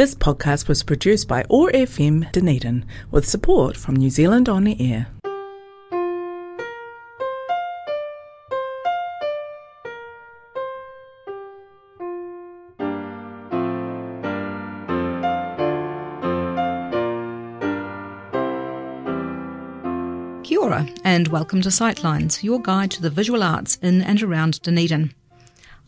This 0.00 0.14
podcast 0.14 0.66
was 0.66 0.82
produced 0.82 1.28
by 1.28 1.44
OAR 1.50 1.70
FM 1.72 2.32
Dunedin 2.32 2.86
with 3.10 3.28
support 3.28 3.76
from 3.76 3.96
New 3.96 4.08
Zealand 4.08 4.48
On 4.48 4.64
the 4.64 4.74
Air. 4.80 5.08
Kia 20.42 20.58
ora, 20.58 20.88
and 21.04 21.28
welcome 21.28 21.60
to 21.60 21.68
Sightlines, 21.68 22.42
your 22.42 22.58
guide 22.58 22.90
to 22.92 23.02
the 23.02 23.10
visual 23.10 23.42
arts 23.42 23.76
in 23.82 24.00
and 24.00 24.22
around 24.22 24.62
Dunedin. 24.62 25.12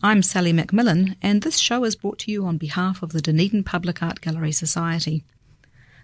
I'm 0.05 0.21
Sally 0.21 0.51
Macmillan, 0.51 1.15
and 1.21 1.41
this 1.41 1.57
show 1.57 1.85
is 1.85 1.95
brought 1.95 2.19
to 2.19 2.31
you 2.31 2.45
on 2.45 2.57
behalf 2.57 3.01
of 3.01 3.13
the 3.13 3.21
Dunedin 3.21 3.63
Public 3.63 4.03
Art 4.03 4.19
Gallery 4.19 4.51
Society. 4.51 5.23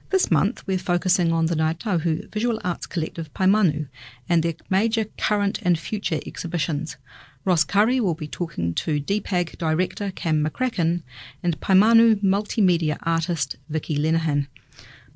This 0.10 0.32
month, 0.32 0.66
we're 0.66 0.78
focusing 0.78 1.34
on 1.34 1.48
the 1.48 1.56
Ngāi 1.56 1.78
Tahu 1.78 2.32
Visual 2.32 2.62
Arts 2.64 2.88
Collective 2.88 3.34
Paemanu 3.34 3.90
and 4.30 4.42
their 4.42 4.54
major 4.70 5.08
current 5.18 5.62
and 5.64 5.78
future 5.78 6.22
exhibitions. 6.26 6.96
Ross 7.44 7.66
Curry 7.66 8.00
will 8.00 8.14
be 8.14 8.30
talking 8.30 8.74
to 8.76 9.02
DPAG 9.02 9.58
director 9.58 10.12
Cam 10.16 10.46
McCracken 10.46 11.04
and 11.44 11.60
Paemanu 11.60 12.24
multimedia 12.24 12.98
artist 13.04 13.58
Vicky 13.68 13.98
Lenehan. 13.98 14.48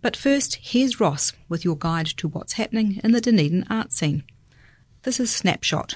But 0.02 0.18
first, 0.18 0.56
here's 0.56 1.00
Ross 1.00 1.32
with 1.48 1.64
your 1.64 1.78
guide 1.78 2.08
to 2.18 2.28
what's 2.28 2.54
happening 2.54 3.00
in 3.02 3.14
the 3.14 3.22
Dunedin 3.22 3.66
art 3.70 3.94
scene. 3.94 4.26
This 5.04 5.22
is 5.22 5.34
Snapshot, 5.34 5.96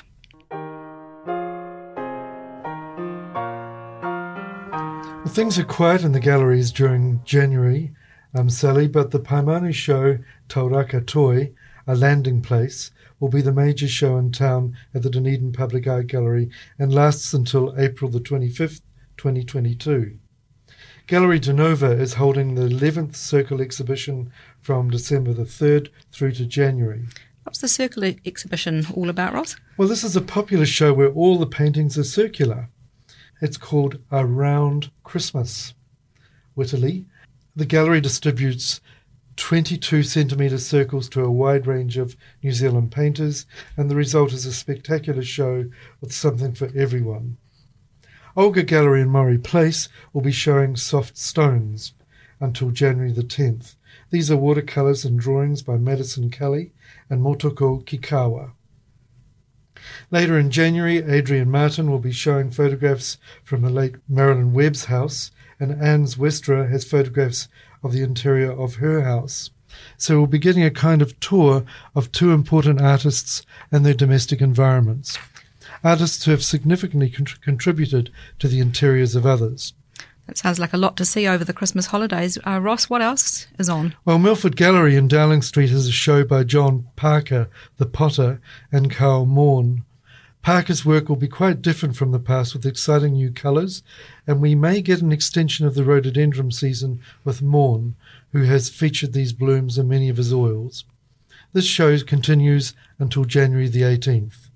things 5.37 5.59
are 5.59 5.63
quiet 5.63 6.01
in 6.01 6.13
the 6.13 6.19
galleries 6.19 6.71
during 6.71 7.21
January, 7.23 7.91
um, 8.33 8.49
Sally, 8.49 8.87
but 8.87 9.11
the 9.11 9.19
Paemanu 9.19 9.71
show 9.71 10.17
Tauraka 10.49 10.99
Toi, 10.99 11.51
a 11.85 11.93
landing 11.93 12.41
place, 12.41 12.89
will 13.19 13.29
be 13.29 13.43
the 13.43 13.53
major 13.53 13.87
show 13.87 14.17
in 14.17 14.31
town 14.31 14.75
at 14.95 15.03
the 15.03 15.11
Dunedin 15.11 15.51
Public 15.51 15.85
Art 15.85 16.07
Gallery 16.07 16.49
and 16.79 16.91
lasts 16.91 17.35
until 17.35 17.79
April 17.79 18.09
the 18.09 18.19
25th, 18.19 18.81
2022. 19.17 20.17
Gallery 21.05 21.37
De 21.37 21.53
Novo 21.53 21.91
is 21.91 22.15
holding 22.15 22.55
the 22.55 22.67
11th 22.67 23.15
Circle 23.15 23.61
exhibition 23.61 24.31
from 24.59 24.89
December 24.89 25.33
the 25.33 25.43
3rd 25.43 25.89
through 26.11 26.31
to 26.31 26.47
January. 26.47 27.05
What's 27.43 27.61
the 27.61 27.67
Circle 27.67 28.05
exhibition 28.25 28.87
all 28.95 29.07
about, 29.07 29.35
Ross? 29.35 29.55
Well, 29.77 29.87
this 29.87 30.03
is 30.03 30.15
a 30.15 30.21
popular 30.21 30.65
show 30.65 30.95
where 30.95 31.11
all 31.11 31.37
the 31.37 31.45
paintings 31.45 31.95
are 31.95 32.03
circular. 32.03 32.69
It's 33.39 33.57
called 33.57 33.99
Around 34.11 34.89
Christmas. 35.03 35.75
Wittily, 36.55 37.05
the 37.55 37.67
gallery 37.67 38.01
distributes 38.01 38.81
22 39.35 40.01
centimetre 40.01 40.57
circles 40.57 41.07
to 41.09 41.23
a 41.23 41.29
wide 41.29 41.67
range 41.67 41.97
of 41.97 42.15
New 42.41 42.51
Zealand 42.51 42.91
painters, 42.91 43.45
and 43.75 43.91
the 43.91 43.95
result 43.95 44.33
is 44.33 44.47
a 44.47 44.51
spectacular 44.51 45.21
show 45.21 45.65
with 46.01 46.11
something 46.11 46.55
for 46.55 46.71
everyone. 46.75 47.37
Olga 48.35 48.63
Gallery 48.63 49.01
in 49.01 49.09
Moray 49.09 49.37
Place 49.37 49.87
will 50.13 50.21
be 50.21 50.31
showing 50.31 50.75
soft 50.75 51.15
stones 51.15 51.93
until 52.39 52.71
January 52.71 53.11
the 53.11 53.21
10th. 53.21 53.75
These 54.09 54.31
are 54.31 54.37
watercolours 54.37 55.05
and 55.05 55.19
drawings 55.19 55.61
by 55.61 55.77
Madison 55.77 56.31
Kelly 56.31 56.71
and 57.07 57.21
Motoko 57.21 57.85
Kikawa. 57.85 58.53
Later 60.11 60.37
in 60.37 60.51
January, 60.51 60.97
Adrian 60.97 61.49
Martin 61.49 61.91
will 61.91 61.99
be 61.99 62.11
showing 62.11 62.51
photographs 62.51 63.17
from 63.43 63.61
the 63.61 63.69
late 63.69 63.95
Marilyn 64.07 64.53
Webb's 64.53 64.85
house, 64.85 65.31
and 65.59 65.81
Ans 65.81 66.15
Westra 66.15 66.69
has 66.69 66.85
photographs 66.85 67.47
of 67.83 67.93
the 67.93 68.03
interior 68.03 68.51
of 68.51 68.75
her 68.75 69.01
house. 69.01 69.49
So 69.97 70.17
we'll 70.17 70.27
be 70.27 70.39
getting 70.39 70.63
a 70.63 70.71
kind 70.71 71.01
of 71.01 71.19
tour 71.19 71.63
of 71.95 72.11
two 72.11 72.31
important 72.31 72.81
artists 72.81 73.43
and 73.71 73.85
their 73.85 73.93
domestic 73.93 74.41
environments. 74.41 75.17
Artists 75.83 76.25
who 76.25 76.31
have 76.31 76.43
significantly 76.43 77.09
contributed 77.41 78.11
to 78.39 78.47
the 78.47 78.59
interiors 78.59 79.15
of 79.15 79.25
others. 79.25 79.73
That 80.27 80.37
sounds 80.37 80.59
like 80.59 80.73
a 80.73 80.77
lot 80.77 80.97
to 80.97 81.05
see 81.05 81.25
over 81.25 81.45
the 81.45 81.53
Christmas 81.53 81.87
holidays. 81.87 82.37
Uh, 82.45 82.59
Ross, 82.59 82.89
what 82.89 83.01
else 83.01 83.47
is 83.57 83.69
on? 83.69 83.95
Well, 84.03 84.19
Milford 84.19 84.57
Gallery 84.57 84.97
in 84.97 85.07
Dowling 85.07 85.41
Street 85.41 85.69
has 85.69 85.87
a 85.87 85.91
show 85.91 86.25
by 86.25 86.43
John 86.43 86.87
Parker, 86.97 87.49
the 87.77 87.85
potter, 87.85 88.41
and 88.69 88.91
Karl 88.91 89.25
Maughan. 89.25 89.83
Parker's 90.41 90.85
work 90.85 91.07
will 91.07 91.15
be 91.15 91.29
quite 91.29 91.61
different 91.61 91.95
from 91.95 92.11
the 92.11 92.19
past 92.19 92.53
with 92.53 92.65
exciting 92.65 93.13
new 93.13 93.31
colours, 93.31 93.83
and 94.25 94.41
we 94.41 94.53
may 94.53 94.81
get 94.81 95.01
an 95.01 95.11
extension 95.11 95.65
of 95.65 95.75
the 95.75 95.83
rhododendron 95.83 96.51
season 96.51 97.01
with 97.23 97.41
Maughan, 97.41 97.95
who 98.33 98.43
has 98.43 98.69
featured 98.69 99.13
these 99.13 99.33
blooms 99.33 99.77
in 99.77 99.87
many 99.87 100.09
of 100.09 100.17
his 100.17 100.33
oils. 100.33 100.83
This 101.53 101.65
show 101.65 101.97
continues 101.99 102.73
until 102.99 103.25
January 103.25 103.69
the 103.69 103.81
18th. 103.81 104.49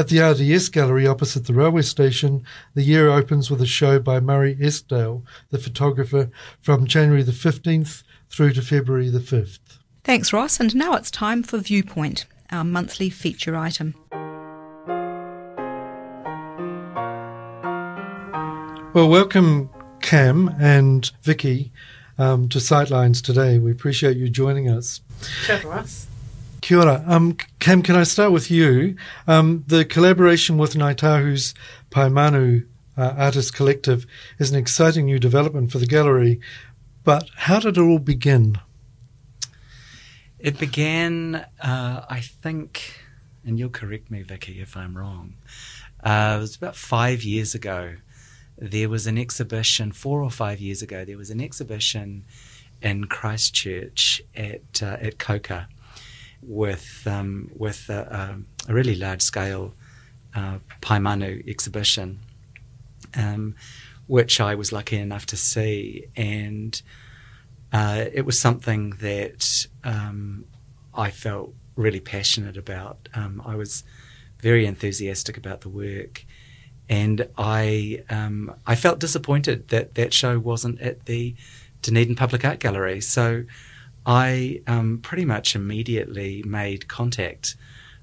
At 0.00 0.08
the 0.08 0.20
RDS 0.20 0.70
Gallery 0.70 1.06
opposite 1.06 1.44
the 1.44 1.52
railway 1.52 1.82
station, 1.82 2.42
the 2.72 2.82
year 2.82 3.10
opens 3.10 3.50
with 3.50 3.60
a 3.60 3.66
show 3.66 3.98
by 3.98 4.18
Murray 4.18 4.56
Eskdale, 4.58 5.22
the 5.50 5.58
photographer, 5.58 6.30
from 6.62 6.86
January 6.86 7.22
the 7.22 7.32
15th 7.32 8.02
through 8.30 8.54
to 8.54 8.62
February 8.62 9.10
the 9.10 9.18
5th. 9.18 9.58
Thanks, 10.02 10.32
Ross. 10.32 10.58
And 10.58 10.74
now 10.74 10.94
it's 10.94 11.10
time 11.10 11.42
for 11.42 11.58
Viewpoint, 11.58 12.24
our 12.50 12.64
monthly 12.64 13.10
feature 13.10 13.54
item. 13.54 13.94
Well, 18.94 19.10
welcome, 19.10 19.68
Cam 20.00 20.56
and 20.58 21.10
Vicky, 21.20 21.72
um, 22.16 22.48
to 22.48 22.58
Sightlines 22.58 23.22
today. 23.22 23.58
We 23.58 23.70
appreciate 23.70 24.16
you 24.16 24.30
joining 24.30 24.70
us. 24.70 25.02
Kia 25.44 25.60
ora. 25.62 25.84
Kia 26.60 26.78
ora. 26.78 27.04
Um, 27.06 27.36
Cam, 27.58 27.82
can 27.82 27.96
I 27.96 28.02
start 28.02 28.32
with 28.32 28.50
you? 28.50 28.96
Um, 29.26 29.64
the 29.66 29.84
collaboration 29.84 30.58
with 30.58 30.74
Ngāi 30.74 30.96
Tahu's 30.96 31.54
Paemanu 31.90 32.66
uh, 32.96 33.14
Artist 33.16 33.54
Collective 33.54 34.06
is 34.38 34.50
an 34.50 34.58
exciting 34.58 35.06
new 35.06 35.18
development 35.18 35.72
for 35.72 35.78
the 35.78 35.86
gallery. 35.86 36.40
But 37.04 37.28
how 37.36 37.60
did 37.60 37.78
it 37.78 37.80
all 37.80 37.98
begin? 37.98 38.58
It 40.38 40.58
began, 40.58 41.46
uh, 41.62 42.04
I 42.08 42.20
think, 42.20 43.04
and 43.44 43.58
you'll 43.58 43.70
correct 43.70 44.10
me, 44.10 44.22
Vicky, 44.22 44.60
if 44.60 44.76
I'm 44.76 44.96
wrong. 44.96 45.34
Uh, 46.02 46.36
it 46.38 46.40
was 46.40 46.56
about 46.56 46.76
five 46.76 47.22
years 47.22 47.54
ago 47.54 47.96
there 48.60 48.90
was 48.90 49.06
an 49.06 49.16
exhibition 49.16 49.90
four 49.90 50.22
or 50.22 50.30
five 50.30 50.60
years 50.60 50.82
ago. 50.82 51.04
There 51.04 51.16
was 51.16 51.30
an 51.30 51.40
exhibition 51.40 52.24
in 52.82 53.04
Christchurch 53.04 54.22
at 54.36 54.82
uh, 54.82 54.98
at 55.00 55.18
CoCA 55.18 55.66
with 56.42 57.06
um, 57.06 57.50
with 57.54 57.88
a, 57.88 58.42
a, 58.68 58.72
really 58.72 58.94
large 58.94 59.22
scale 59.22 59.74
uh, 60.34 60.58
Paemanu 60.80 61.46
exhibition, 61.48 62.20
um, 63.14 63.54
which 64.06 64.40
I 64.40 64.54
was 64.54 64.72
lucky 64.72 64.96
enough 64.96 65.26
to 65.26 65.36
see, 65.36 66.06
and 66.16 66.80
uh, 67.72 68.06
it 68.12 68.24
was 68.24 68.40
something 68.40 68.90
that 69.00 69.66
um, 69.84 70.44
I 70.94 71.10
felt 71.10 71.54
really 71.76 72.00
passionate 72.00 72.56
about. 72.56 73.08
Um, 73.14 73.42
I 73.44 73.54
was 73.56 73.84
very 74.40 74.66
enthusiastic 74.66 75.36
about 75.36 75.60
the 75.60 75.68
work 75.68 76.24
and 76.90 77.28
I 77.38 78.02
um, 78.10 78.52
I 78.66 78.74
felt 78.74 78.98
disappointed 78.98 79.68
that 79.68 79.94
that 79.94 80.12
show 80.12 80.38
wasn't 80.38 80.80
at 80.80 81.06
the 81.06 81.36
Dunedin 81.82 82.16
Public 82.16 82.44
Art 82.44 82.58
Gallery. 82.58 83.00
So 83.00 83.44
I 84.10 84.60
um, 84.66 84.98
pretty 84.98 85.24
much 85.24 85.54
immediately 85.54 86.42
made 86.44 86.88
contact 86.88 87.54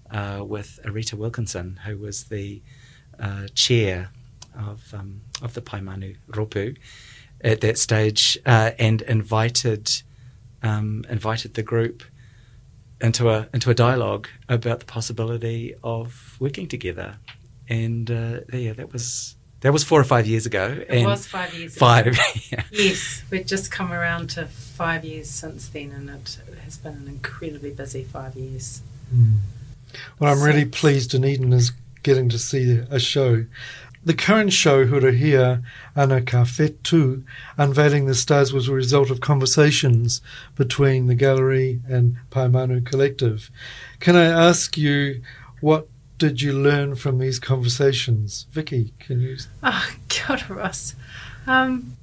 uh, 0.10 0.42
with 0.42 0.80
Areta 0.86 1.16
Wilkinson, 1.16 1.82
who 1.86 1.98
was 1.98 2.24
the 2.26 2.62
uh, 3.20 3.48
chair 3.54 4.12
of 4.58 4.94
um, 4.94 5.20
of 5.42 5.54
the 5.54 5.62
Paemanu 5.62 6.16
Ropu 6.30 6.78
at 7.42 7.60
that 7.60 7.78
stage, 7.78 8.38
uh, 8.46 8.72
and 8.80 9.02
invited 9.02 10.02
um, 10.64 11.04
invited 11.10 11.56
the 11.56 11.64
group 11.64 12.04
into 13.02 13.30
a 13.30 13.50
into 13.54 13.70
a 13.70 13.74
dialogue 13.74 14.30
about 14.48 14.80
the 14.80 14.86
possibility 14.86 15.76
of 15.84 16.38
working 16.40 16.70
together. 16.70 17.18
And 17.68 18.10
uh, 18.10 18.40
yeah, 18.54 18.72
that 18.72 18.94
was 18.94 19.36
that 19.62 19.74
was 19.74 19.84
four 19.84 20.00
or 20.00 20.04
five 20.04 20.28
years 20.28 20.46
ago. 20.46 20.84
It 20.88 21.06
was 21.06 21.26
five 21.26 21.54
years. 21.54 21.76
Five. 21.76 22.18
yeah. 22.52 22.64
Yes, 22.72 23.24
we've 23.32 23.46
just 23.46 23.72
come 23.72 23.92
around 23.92 24.30
to 24.32 24.46
five 24.46 25.04
years 25.04 25.30
since 25.30 25.68
then, 25.68 25.92
and 25.92 26.10
it 26.10 26.38
has 26.64 26.78
been 26.78 26.94
an 26.94 27.08
incredibly 27.08 27.72
busy 27.72 28.04
five 28.04 28.36
years. 28.36 28.82
Mm. 29.14 29.38
Well, 30.20 30.32
I'm 30.32 30.44
really 30.44 30.66
pleased 30.66 31.12
Dunedin 31.12 31.54
is 31.54 31.72
getting 32.04 32.30
to 32.30 32.38
see 32.38 32.84
a 32.90 33.00
show. 33.00 33.46
The 34.06 34.14
current 34.14 34.54
show, 34.54 34.86
Hurahia 34.86 35.64
Ana 35.96 36.22
Kā 36.22 36.46
Whetū, 36.46 37.24
Unveiling 37.58 38.06
the 38.06 38.16
Stars, 38.16 38.54
was 38.54 38.70
a 38.70 38.74
result 38.74 39.10
of 39.10 39.20
conversations 39.20 40.22
between 40.56 41.08
the 41.08 41.16
gallery 41.16 41.82
and 41.90 42.16
Paemanu 42.32 42.86
Collective. 42.86 43.52
Can 44.00 44.16
I 44.16 44.26
ask 44.26 44.78
you 44.78 45.22
what 45.60 45.88
did 46.18 46.42
you 46.42 46.54
learn 46.54 46.96
from 46.96 47.20
these 47.20 47.40
conversations? 47.40 48.48
Vicky, 48.52 48.94
can 49.00 49.20
you? 49.22 49.38
Oh, 49.64 49.90
God, 50.28 50.50
Ross. 50.50 50.96
Um, 51.46 51.98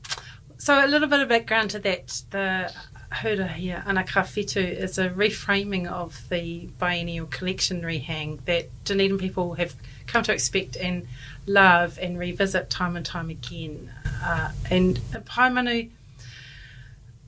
So 0.57 0.85
a 0.85 0.89
little 0.89 1.09
bit 1.09 1.21
of 1.21 1.29
background 1.29 1.71
to 1.71 1.79
that. 1.81 2.23
The 2.31 2.73
Hura 3.13 3.49
here, 3.53 3.83
Anaka 3.87 4.23
Fitu, 4.25 4.65
is 4.77 4.99
a 4.99 5.11
reframing 5.11 5.87
of 5.87 6.29
the 6.31 6.69
biennial 6.79 7.27
collection 7.27 7.83
rehang 7.83 8.45
that 8.47 8.71
Dunedin 8.85 9.19
people 9.19 9.55
have 9.55 9.75
come 10.07 10.23
to 10.25 10.33
expect 10.33 10.77
and 10.77 11.07
love 11.47 11.99
and 12.01 12.19
revisit 12.19 12.71
time 12.71 12.97
and 12.97 13.05
time 13.05 13.31
again. 13.31 13.91
Uh, 14.25 14.53
and 14.71 14.97
Paemanu 15.27 15.91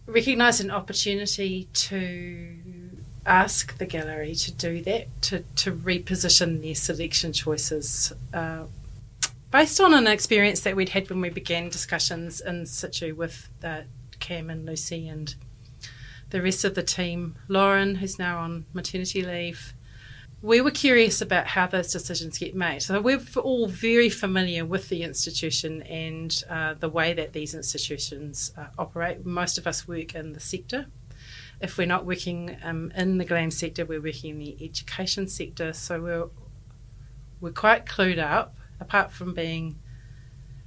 recognised 0.06 0.64
an 0.64 0.70
opportunity 0.70 1.68
to 1.74 2.56
ask 3.26 3.76
the 3.78 3.86
gallery 3.86 4.34
to 4.34 4.52
do 4.52 4.82
that, 4.82 5.06
to, 5.22 5.40
to 5.56 5.72
reposition 5.72 6.62
their 6.62 6.74
selection 6.74 7.32
choices 7.32 8.12
uh, 8.32 8.64
based 9.50 9.80
on 9.80 9.94
an 9.94 10.06
experience 10.06 10.60
that 10.60 10.76
we'd 10.76 10.90
had 10.90 11.08
when 11.10 11.20
we 11.20 11.30
began 11.30 11.68
discussions 11.68 12.40
in 12.40 12.66
situ 12.66 13.14
with 13.14 13.48
uh, 13.64 13.82
Cam 14.18 14.50
and 14.50 14.64
Lucy 14.64 15.08
and 15.08 15.34
the 16.30 16.42
rest 16.42 16.64
of 16.64 16.74
the 16.74 16.82
team. 16.82 17.36
Lauren, 17.48 17.96
who's 17.96 18.18
now 18.18 18.38
on 18.38 18.66
maternity 18.72 19.22
leave, 19.22 19.72
we 20.42 20.60
were 20.60 20.70
curious 20.70 21.20
about 21.20 21.48
how 21.48 21.66
those 21.66 21.90
decisions 21.90 22.38
get 22.38 22.54
made. 22.54 22.82
So 22.82 23.00
we're 23.00 23.20
all 23.42 23.66
very 23.66 24.10
familiar 24.10 24.64
with 24.64 24.88
the 24.88 25.02
institution 25.02 25.82
and 25.82 26.44
uh, 26.48 26.74
the 26.74 26.88
way 26.88 27.14
that 27.14 27.32
these 27.32 27.54
institutions 27.54 28.52
uh, 28.56 28.66
operate. 28.78 29.24
Most 29.24 29.58
of 29.58 29.66
us 29.66 29.88
work 29.88 30.14
in 30.14 30.34
the 30.34 30.40
sector. 30.40 30.86
If 31.60 31.78
we're 31.78 31.86
not 31.86 32.04
working 32.04 32.56
um, 32.62 32.92
in 32.96 33.18
the 33.18 33.24
GLAM 33.24 33.50
sector, 33.50 33.84
we're 33.84 34.00
working 34.00 34.30
in 34.30 34.38
the 34.38 34.56
education 34.60 35.26
sector. 35.28 35.72
So 35.72 36.00
we're 36.00 36.28
we're 37.40 37.52
quite 37.52 37.86
clued 37.86 38.18
up. 38.18 38.54
Apart 38.78 39.10
from 39.10 39.32
being 39.32 39.78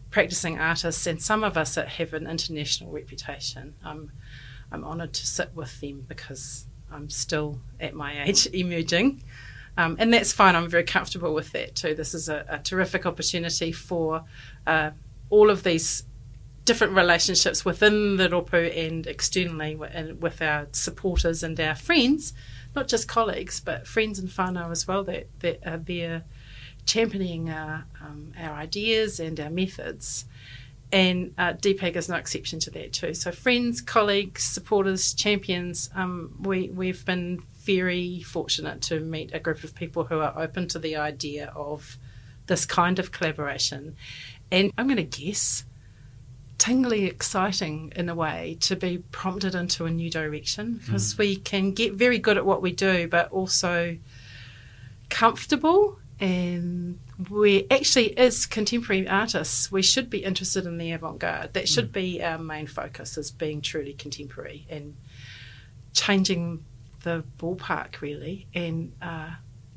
practicing 0.09 0.57
artists, 0.57 1.05
and 1.05 1.21
some 1.21 1.43
of 1.43 1.57
us 1.57 1.75
that 1.75 1.89
have 1.89 2.13
an 2.13 2.25
international 2.25 2.91
reputation, 2.91 3.75
I'm 3.83 4.11
I'm 4.71 4.83
honoured 4.83 5.13
to 5.13 5.27
sit 5.27 5.51
with 5.53 5.79
them 5.79 6.05
because 6.07 6.65
I'm 6.91 7.09
still 7.09 7.59
at 7.79 7.93
my 7.93 8.23
age 8.23 8.47
emerging. 8.53 9.23
Um, 9.77 9.95
and 9.99 10.13
that's 10.13 10.33
fine. 10.33 10.55
I'm 10.55 10.69
very 10.69 10.83
comfortable 10.83 11.33
with 11.33 11.51
that 11.51 11.75
too. 11.75 11.95
This 11.95 12.13
is 12.13 12.27
a, 12.27 12.45
a 12.49 12.59
terrific 12.59 13.05
opportunity 13.05 13.71
for 13.71 14.25
uh, 14.67 14.91
all 15.29 15.49
of 15.49 15.63
these 15.63 16.03
different 16.69 16.93
relationships 16.93 17.65
within 17.65 18.17
the 18.17 18.29
Ropu 18.29 18.71
and 18.77 19.07
externally 19.07 19.75
with 19.75 20.39
our 20.39 20.67
supporters 20.71 21.41
and 21.41 21.59
our 21.59 21.73
friends, 21.73 22.31
not 22.75 22.87
just 22.87 23.07
colleagues, 23.07 23.59
but 23.59 23.87
friends 23.87 24.19
and 24.19 24.29
whānau 24.29 24.69
as 24.69 24.87
well 24.87 25.03
that, 25.05 25.27
that 25.39 25.59
are 25.65 25.79
there 25.79 26.25
championing 26.85 27.49
our, 27.49 27.85
um, 27.99 28.33
our 28.39 28.51
ideas 28.51 29.19
and 29.19 29.39
our 29.39 29.49
methods. 29.49 30.25
And 30.91 31.33
uh, 31.39 31.53
DPAG 31.53 31.95
is 31.95 32.07
no 32.07 32.17
exception 32.17 32.59
to 32.59 32.69
that 32.69 32.93
too. 32.93 33.15
So 33.15 33.31
friends, 33.31 33.81
colleagues, 33.81 34.43
supporters, 34.43 35.15
champions, 35.15 35.89
um, 35.95 36.35
we, 36.39 36.69
we've 36.69 37.03
been 37.03 37.41
very 37.63 38.21
fortunate 38.21 38.83
to 38.83 38.99
meet 38.99 39.33
a 39.33 39.39
group 39.39 39.63
of 39.63 39.73
people 39.73 40.03
who 40.03 40.19
are 40.19 40.37
open 40.37 40.67
to 40.67 40.77
the 40.77 40.97
idea 40.97 41.51
of 41.55 41.97
this 42.45 42.67
kind 42.67 42.99
of 42.99 43.11
collaboration. 43.11 43.95
And 44.51 44.71
I'm 44.77 44.85
going 44.85 44.97
to 44.97 45.03
guess 45.03 45.63
tingly 46.59 47.05
exciting 47.05 47.91
in 47.95 48.09
a 48.09 48.13
way 48.13 48.57
to 48.59 48.75
be 48.75 48.99
prompted 49.11 49.55
into 49.55 49.85
a 49.85 49.89
new 49.89 50.09
direction 50.09 50.73
because 50.85 51.15
mm. 51.15 51.17
we 51.17 51.35
can 51.37 51.71
get 51.71 51.93
very 51.93 52.19
good 52.19 52.37
at 52.37 52.45
what 52.45 52.61
we 52.61 52.71
do, 52.71 53.07
but 53.07 53.31
also 53.31 53.97
comfortable. 55.09 55.97
And 56.19 56.99
we 57.29 57.65
actually, 57.71 58.15
as 58.17 58.45
contemporary 58.45 59.07
artists, 59.07 59.71
we 59.71 59.81
should 59.81 60.09
be 60.09 60.19
interested 60.19 60.65
in 60.65 60.77
the 60.77 60.91
avant 60.91 61.17
garde. 61.19 61.53
That 61.53 61.67
should 61.67 61.89
mm. 61.89 61.93
be 61.93 62.23
our 62.23 62.37
main 62.37 62.67
focus, 62.67 63.17
is 63.17 63.31
being 63.31 63.61
truly 63.61 63.93
contemporary 63.93 64.67
and 64.69 64.95
changing 65.93 66.65
the 67.03 67.23
ballpark 67.39 68.01
really, 68.01 68.47
and 68.53 68.91
uh, 69.01 69.29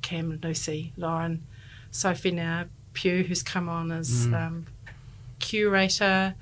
Cam, 0.02 0.40
Lucy, 0.42 0.92
Lauren, 0.96 1.46
Sophie 1.92 2.32
now, 2.32 2.64
Pew, 2.92 3.22
who's 3.22 3.42
come 3.42 3.68
on 3.68 3.92
as 3.92 4.26
mm. 4.26 4.34
um, 4.34 4.66
curator, 5.38 6.34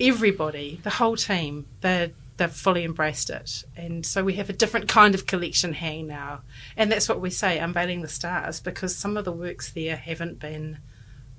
everybody, 0.00 0.80
the 0.82 0.90
whole 0.90 1.16
team, 1.16 1.66
they 1.80 2.12
they've 2.36 2.50
fully 2.50 2.84
embraced 2.84 3.28
it, 3.28 3.64
and 3.76 4.06
so 4.06 4.24
we 4.24 4.34
have 4.34 4.48
a 4.48 4.54
different 4.54 4.88
kind 4.88 5.14
of 5.14 5.26
collection 5.26 5.74
hang 5.74 6.06
now, 6.06 6.40
and 6.76 6.90
that's 6.90 7.08
what 7.08 7.20
we 7.20 7.30
say, 7.30 7.58
unveiling 7.58 8.02
the 8.02 8.08
stars, 8.08 8.60
because 8.60 8.96
some 8.96 9.16
of 9.16 9.24
the 9.24 9.32
works 9.32 9.70
there 9.70 9.96
haven't 9.96 10.38
been 10.38 10.78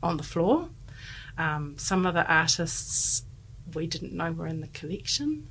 on 0.03 0.17
the 0.17 0.23
floor. 0.23 0.69
Um, 1.37 1.75
some 1.77 2.05
of 2.05 2.13
the 2.13 2.25
artists 2.31 3.23
we 3.73 3.87
didn't 3.87 4.13
know 4.13 4.31
were 4.31 4.47
in 4.47 4.61
the 4.61 4.67
collection. 4.67 5.47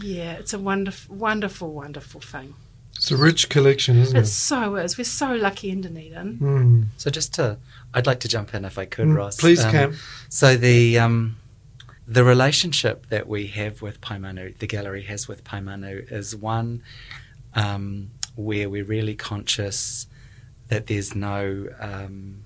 Yeah, 0.00 0.32
it's 0.34 0.52
a 0.52 0.58
wonderful, 0.58 1.16
wonderful, 1.16 1.72
wonderful 1.72 2.20
thing. 2.20 2.54
It's 2.94 3.10
a 3.10 3.16
rich 3.16 3.48
collection, 3.48 3.98
isn't 3.98 4.16
it? 4.16 4.20
It 4.22 4.26
so 4.26 4.76
is. 4.76 4.98
We're 4.98 5.04
so 5.04 5.34
lucky 5.34 5.70
in 5.70 5.82
Dunedin. 5.82 6.38
Mm. 6.38 6.84
So 6.96 7.10
just 7.10 7.32
to, 7.34 7.58
I'd 7.94 8.06
like 8.06 8.20
to 8.20 8.28
jump 8.28 8.54
in 8.54 8.64
if 8.64 8.76
I 8.76 8.86
could, 8.86 9.06
mm, 9.06 9.16
Ross. 9.16 9.36
Please, 9.36 9.64
um, 9.64 9.70
Cam. 9.70 9.96
So 10.28 10.56
the 10.56 10.98
um, 10.98 11.36
the 12.08 12.24
relationship 12.24 13.06
that 13.10 13.28
we 13.28 13.48
have 13.48 13.82
with 13.82 14.00
Paemanu, 14.00 14.56
the 14.58 14.66
gallery 14.66 15.02
has 15.02 15.28
with 15.28 15.44
Paemanu, 15.44 16.10
is 16.10 16.34
one 16.34 16.82
um, 17.52 18.10
where 18.34 18.70
we're 18.70 18.84
really 18.84 19.14
conscious 19.14 20.06
that 20.68 20.86
there's 20.86 21.14
no, 21.14 21.68
um, 21.78 22.44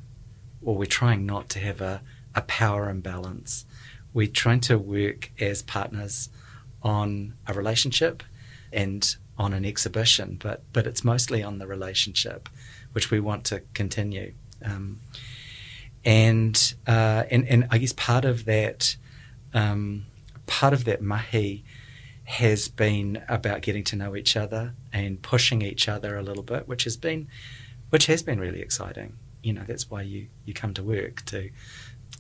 or 0.62 0.75
we're 0.76 0.87
trying 0.87 1.25
not 1.26 1.49
to 1.50 1.61
have 1.61 1.81
a, 1.81 2.03
a 2.35 2.43
power 2.43 2.91
imbalance. 2.91 3.64
We're 4.12 4.26
trying 4.26 4.61
to 4.62 4.76
work 4.79 5.31
as 5.38 5.62
partners 5.62 6.29
on 6.82 7.35
a 7.47 7.55
relationship 7.55 8.25
and 8.73 9.15
on 9.38 9.53
an 9.53 9.65
exhibition, 9.65 10.38
but 10.43 10.62
but 10.73 10.88
it's 10.88 11.05
mostly 11.05 11.43
on 11.43 11.58
the 11.58 11.69
relationship, 11.69 12.49
which 12.93 13.12
we 13.12 13.20
want 13.20 13.44
to 13.44 13.62
continue. 13.75 14.35
Um, 14.65 15.00
and 16.05 16.75
uh, 16.87 17.25
and 17.31 17.47
and 17.49 17.69
I 17.70 17.79
guess 17.79 17.93
part 17.93 18.25
of 18.25 18.44
that 18.47 18.97
um, 19.55 20.07
part 20.47 20.73
of 20.73 20.85
that 20.85 21.03
mahi 21.03 21.65
has 22.25 22.69
been 22.69 23.23
about 23.29 23.63
getting 23.63 23.85
to 23.85 23.97
know 23.97 24.15
each 24.17 24.37
other 24.37 24.75
and 24.93 25.21
pushing 25.23 25.63
each 25.63 25.89
other 25.89 26.17
a 26.17 26.23
little 26.23 26.43
bit, 26.43 26.69
which 26.69 26.85
has 26.85 26.97
been 26.97 27.29
which 27.91 28.07
has 28.07 28.23
been 28.23 28.41
really 28.41 28.61
exciting. 28.61 29.19
You 29.43 29.53
know, 29.53 29.65
that's 29.67 29.91
why 29.91 30.03
you 30.03 30.29
you 30.45 30.55
come 30.55 30.75
to 30.75 30.83
work 30.83 31.25
to 31.27 31.51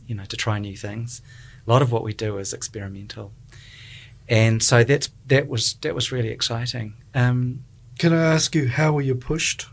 you 0.06 0.14
know 0.14 0.24
to 0.24 0.36
try 0.36 0.58
new 0.58 0.76
things. 0.76 1.22
A 1.66 1.70
lot 1.70 1.82
of 1.82 1.92
what 1.92 2.02
we 2.02 2.12
do 2.12 2.38
is 2.38 2.52
experimental 2.52 3.32
and 4.28 4.62
so 4.62 4.84
that's 4.84 5.10
that 5.26 5.48
was 5.48 5.74
that 5.82 5.94
was 5.94 6.12
really 6.12 6.30
exciting. 6.30 6.94
Um, 7.14 7.64
Can 7.98 8.12
I 8.12 8.32
ask 8.32 8.54
you 8.54 8.68
how 8.68 8.92
were 8.92 9.02
you 9.02 9.14
pushed? 9.14 9.66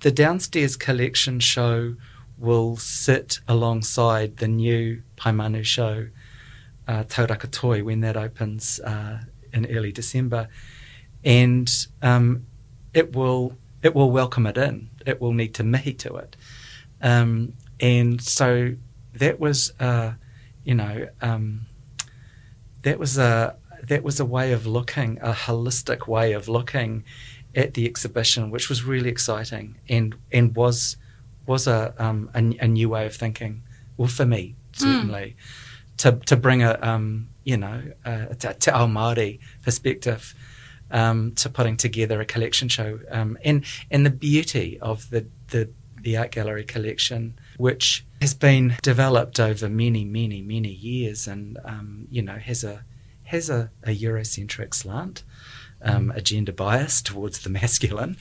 The 0.00 0.10
downstairs 0.10 0.76
collection 0.76 1.40
show 1.40 1.96
will 2.38 2.76
sit 2.76 3.40
alongside 3.46 4.38
the 4.38 4.48
new 4.48 5.02
Paemanu 5.16 5.64
show, 5.64 6.08
uh, 6.92 7.04
Tauraka 7.08 7.46
Toi, 7.46 7.82
when 7.82 8.00
that 8.00 8.18
opens 8.18 8.78
uh, 8.80 9.20
in 9.52 9.64
early 9.66 9.92
December, 9.92 10.48
and 11.24 11.70
um, 12.02 12.46
it 12.92 13.16
will 13.16 13.56
it 13.82 13.94
will 13.94 14.10
welcome 14.10 14.46
it 14.46 14.58
in. 14.58 14.90
It 15.06 15.18
will 15.20 15.32
need 15.32 15.54
to 15.54 15.64
mihi 15.64 15.94
to 15.94 16.16
it, 16.16 16.36
um, 17.00 17.54
and 17.80 18.20
so 18.20 18.74
that 19.14 19.40
was, 19.40 19.72
uh, 19.80 20.12
you 20.64 20.74
know, 20.74 21.08
um, 21.22 21.62
that 22.82 22.98
was 22.98 23.16
a 23.16 23.56
that 23.84 24.02
was 24.02 24.20
a 24.20 24.26
way 24.26 24.52
of 24.52 24.66
looking, 24.66 25.18
a 25.22 25.32
holistic 25.32 26.06
way 26.06 26.34
of 26.34 26.46
looking 26.46 27.04
at 27.54 27.72
the 27.72 27.86
exhibition, 27.86 28.50
which 28.50 28.68
was 28.68 28.84
really 28.84 29.08
exciting 29.08 29.78
and 29.88 30.14
and 30.30 30.54
was 30.54 30.98
was 31.46 31.66
a 31.66 31.94
um, 31.96 32.30
a, 32.34 32.38
a, 32.60 32.68
new 32.68 32.90
way 32.90 33.06
of 33.06 33.16
thinking. 33.16 33.62
Well, 33.96 34.08
for 34.08 34.26
me 34.26 34.56
certainly, 34.72 35.36
mm. 35.38 35.71
To 35.98 36.12
to 36.26 36.36
bring 36.36 36.62
a 36.62 36.78
um, 36.82 37.28
you 37.44 37.56
know 37.56 37.82
a, 38.04 38.28
a 38.30 38.34
te 38.34 38.70
ao 38.70 38.86
Māori 38.86 39.38
perspective 39.62 40.34
um, 40.92 41.32
to 41.32 41.48
putting 41.48 41.76
together 41.76 42.20
a 42.20 42.24
collection 42.24 42.68
show, 42.68 43.00
um, 43.10 43.38
and 43.44 43.64
and 43.90 44.06
the 44.06 44.10
beauty 44.10 44.78
of 44.80 45.10
the 45.10 45.26
the 45.48 45.70
the 46.00 46.16
art 46.16 46.32
gallery 46.32 46.64
collection, 46.64 47.34
which 47.56 48.04
has 48.20 48.34
been 48.34 48.76
developed 48.82 49.40
over 49.40 49.68
many 49.68 50.04
many 50.04 50.42
many 50.42 50.70
years, 50.70 51.26
and 51.26 51.58
um, 51.64 52.06
you 52.10 52.22
know 52.22 52.36
has 52.36 52.62
a 52.62 52.84
has 53.24 53.48
a, 53.48 53.70
a 53.84 53.96
Eurocentric 53.96 54.74
slant, 54.74 55.24
um, 55.80 56.12
a 56.14 56.20
gender 56.20 56.52
bias 56.52 57.00
towards 57.00 57.40
the 57.40 57.50
masculine. 57.60 58.16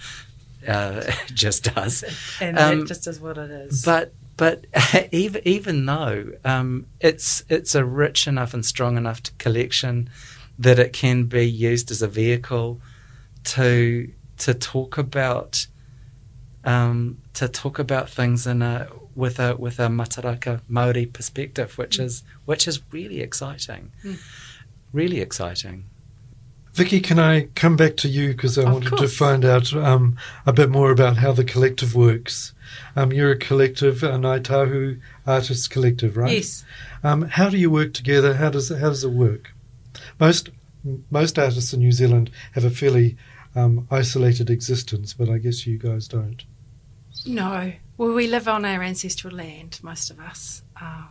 Uh, 0.67 1.11
just 1.33 1.73
does, 1.73 2.03
and 2.39 2.57
um, 2.57 2.85
just 2.85 3.07
is 3.07 3.19
what 3.19 3.37
it 3.37 3.49
is. 3.49 3.83
But 3.83 4.13
but 4.41 4.65
even 5.11 5.41
even 5.45 5.85
though 5.85 6.19
um, 6.43 6.87
it's 6.99 7.43
it's 7.47 7.75
a 7.75 7.85
rich 7.85 8.27
enough 8.27 8.55
and 8.55 8.65
strong 8.65 8.97
enough 8.97 9.21
collection 9.37 10.09
that 10.57 10.79
it 10.79 10.93
can 10.93 11.25
be 11.25 11.45
used 11.71 11.91
as 11.91 12.01
a 12.01 12.07
vehicle 12.07 12.79
to 13.43 14.11
to 14.39 14.51
talk 14.55 14.97
about 14.97 15.67
um, 16.63 17.19
to 17.35 17.47
talk 17.47 17.77
about 17.77 18.09
things 18.09 18.47
in 18.47 18.63
a 18.63 18.87
with 19.15 19.39
a 19.39 19.55
with 19.57 19.79
a 19.79 19.87
Mataraka 19.89 20.61
Maori 20.67 21.05
perspective, 21.05 21.77
which 21.77 21.99
is 21.99 22.23
which 22.45 22.67
is 22.67 22.81
really 22.91 23.21
exciting, 23.21 23.91
Mm. 24.03 24.17
really 24.91 25.21
exciting. 25.21 25.85
Vicky, 26.73 27.01
can 27.01 27.19
I 27.19 27.47
come 27.55 27.75
back 27.75 27.97
to 27.97 28.07
you 28.07 28.29
because 28.29 28.57
I 28.57 28.63
Of 28.63 28.73
wanted 28.73 28.97
to 28.97 29.07
find 29.07 29.43
out 29.43 29.73
um, 29.73 30.15
a 30.45 30.53
bit 30.53 30.69
more 30.69 30.91
about 30.91 31.17
how 31.17 31.33
the 31.33 31.43
collective 31.43 31.95
works. 31.95 32.53
Um, 32.95 33.11
you're 33.11 33.31
a 33.31 33.37
collective, 33.37 34.03
a 34.03 34.11
Ngāi 34.11 34.41
Tahu 34.41 34.99
Artists 35.27 35.67
Collective, 35.67 36.15
right? 36.15 36.31
Yes. 36.31 36.63
Um, 37.03 37.23
how 37.23 37.49
do 37.49 37.57
you 37.57 37.69
work 37.69 37.93
together? 37.93 38.35
How 38.35 38.49
does 38.49 38.69
how 38.69 38.89
does 38.89 39.03
it 39.03 39.11
work? 39.11 39.53
Most 40.19 40.49
most 41.09 41.37
artists 41.37 41.73
in 41.73 41.79
New 41.79 41.91
Zealand 41.91 42.31
have 42.53 42.63
a 42.63 42.69
fairly 42.69 43.17
um, 43.53 43.87
isolated 43.91 44.49
existence, 44.49 45.13
but 45.13 45.29
I 45.29 45.37
guess 45.37 45.67
you 45.67 45.77
guys 45.77 46.07
don't. 46.07 46.45
No. 47.25 47.73
Well, 47.97 48.13
we 48.13 48.27
live 48.27 48.47
on 48.47 48.65
our 48.65 48.81
ancestral 48.81 49.35
land, 49.35 49.79
most 49.83 50.09
of 50.09 50.19
us. 50.19 50.63
Uh, 50.79 51.07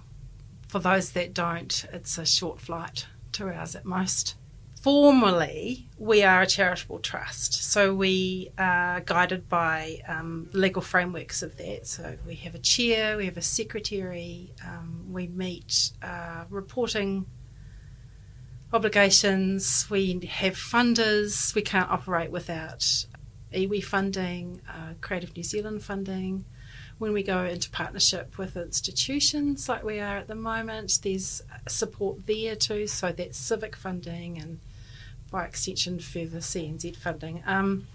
for 0.69 0.79
those 0.79 1.12
that 1.12 1.35
don't, 1.35 1.85
it's 1.93 2.17
a 2.17 2.25
short 2.25 2.61
flight, 2.61 3.07
two 3.33 3.49
hours 3.49 3.76
at 3.76 3.85
most. 3.85 4.35
Formally, 4.80 5.88
we 5.99 6.22
are 6.22 6.40
a 6.40 6.46
charitable 6.46 7.00
trust, 7.00 7.52
so 7.52 7.94
we 7.94 8.50
are 8.56 9.00
guided 9.00 9.46
by 9.46 10.00
um, 10.08 10.49
legal 10.54 10.80
frameworks 10.80 11.42
of 11.42 11.58
that. 11.58 11.87
So 11.87 12.16
we 12.26 12.37
have 12.37 12.54
a 12.54 12.58
chair, 12.58 13.18
we 13.18 13.26
have 13.26 13.37
a 13.37 13.42
secretary, 13.42 14.54
um, 14.66 15.12
we 15.12 15.26
meet 15.26 15.90
uh, 16.02 16.44
reporting 16.49 17.26
obligations, 18.72 19.87
we 19.90 20.18
have 20.30 20.54
funders, 20.54 21.54
we 21.54 21.60
can't 21.60 21.90
operate 21.90 22.30
without 22.30 23.04
iwi 23.52 23.84
funding, 23.84 24.62
uh, 24.66 24.94
Creative 25.02 25.37
New 25.37 25.42
Zealand 25.42 25.82
funding. 25.82 26.46
When 26.96 27.12
we 27.12 27.22
go 27.22 27.44
into 27.44 27.68
partnership 27.68 28.38
with 28.38 28.56
institutions 28.56 29.68
like 29.68 29.84
we 29.84 30.00
are 30.00 30.16
at 30.16 30.28
the 30.28 30.34
moment, 30.34 31.00
there's 31.02 31.42
support 31.68 32.26
there 32.26 32.56
too. 32.56 32.87
So 32.87 33.12
that's 33.12 33.37
civic 33.37 33.76
funding 33.76 34.38
and 34.38 34.60
by 35.30 35.44
extension 35.44 35.99
further 35.99 36.38
CNZ 36.38 36.96
funding. 36.96 37.42
Um, 37.46 37.87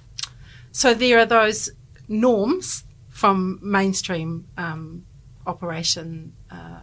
so 0.71 0.93
there 0.93 1.19
are 1.19 1.25
those 1.25 1.71
norms 2.07 2.83
from 3.09 3.59
mainstream 3.61 4.47
um, 4.57 5.05
operation 5.45 6.33
uh, 6.51 6.81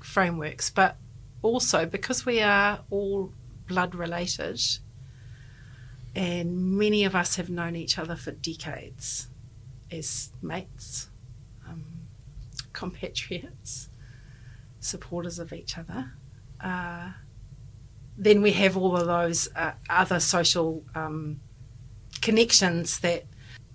frameworks, 0.00 0.70
but 0.70 0.96
also 1.42 1.86
because 1.86 2.24
we 2.24 2.40
are 2.40 2.80
all 2.90 3.32
blood 3.66 3.94
related 3.94 4.60
and 6.14 6.78
many 6.78 7.04
of 7.04 7.14
us 7.16 7.36
have 7.36 7.50
known 7.50 7.74
each 7.74 7.98
other 7.98 8.14
for 8.14 8.30
decades 8.30 9.28
as 9.90 10.30
mates, 10.40 11.10
um, 11.68 11.84
compatriots, 12.72 13.88
supporters 14.78 15.38
of 15.38 15.52
each 15.52 15.76
other. 15.76 16.12
Uh, 16.60 17.10
then 18.16 18.42
we 18.42 18.52
have 18.52 18.76
all 18.76 18.96
of 18.96 19.06
those 19.06 19.48
uh, 19.56 19.72
other 19.90 20.20
social 20.20 20.84
um, 20.94 21.40
connections 22.20 23.00
that 23.00 23.24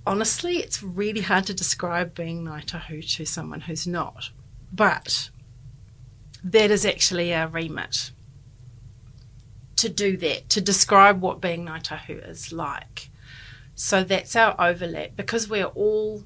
honestly 0.06 0.58
it's 0.58 0.82
really 0.82 1.22
hard 1.22 1.46
to 1.46 1.54
describe 1.54 2.16
being 2.16 2.46
Ngaitahu 2.46 3.16
to 3.16 3.26
someone 3.26 3.62
who's 3.62 3.86
not. 3.86 4.32
But 4.72 5.30
that 6.44 6.72
is 6.72 6.86
actually 6.86 7.34
our 7.34 7.48
remit 7.48 8.12
to 9.76 9.90
do 9.90 10.18
that, 10.18 10.50
to 10.50 10.62
describe 10.62 11.22
what 11.22 11.42
being 11.42 11.66
Ngaitahu 11.66 12.30
is 12.30 12.52
like. 12.52 13.10
So 13.76 14.04
that's 14.04 14.36
our 14.36 14.56
overlap 14.60 15.16
because 15.16 15.50
we're 15.50 15.66
all 15.66 16.24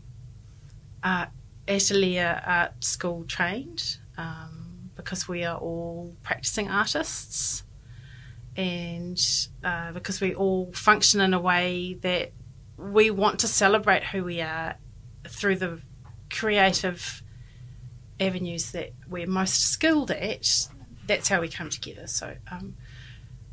uh, 1.03 1.27
Atelier 1.67 2.41
Art 2.45 2.83
School 2.83 3.25
trained, 3.25 3.97
um, 4.17 4.89
because 4.95 5.27
we 5.27 5.43
are 5.43 5.57
all 5.57 6.15
practicing 6.23 6.69
artists, 6.69 7.63
and 8.55 9.19
uh, 9.63 9.91
because 9.91 10.21
we 10.21 10.35
all 10.35 10.71
function 10.73 11.21
in 11.21 11.33
a 11.33 11.39
way 11.39 11.97
that 12.01 12.31
we 12.77 13.09
want 13.09 13.39
to 13.39 13.47
celebrate 13.47 14.03
who 14.03 14.23
we 14.23 14.41
are 14.41 14.75
through 15.27 15.55
the 15.55 15.81
creative 16.29 17.23
avenues 18.19 18.71
that 18.71 18.91
we're 19.07 19.27
most 19.27 19.61
skilled 19.61 20.11
at. 20.11 20.67
That's 21.07 21.29
how 21.29 21.41
we 21.41 21.49
come 21.49 21.69
together. 21.69 22.07
So, 22.07 22.35
um, 22.51 22.75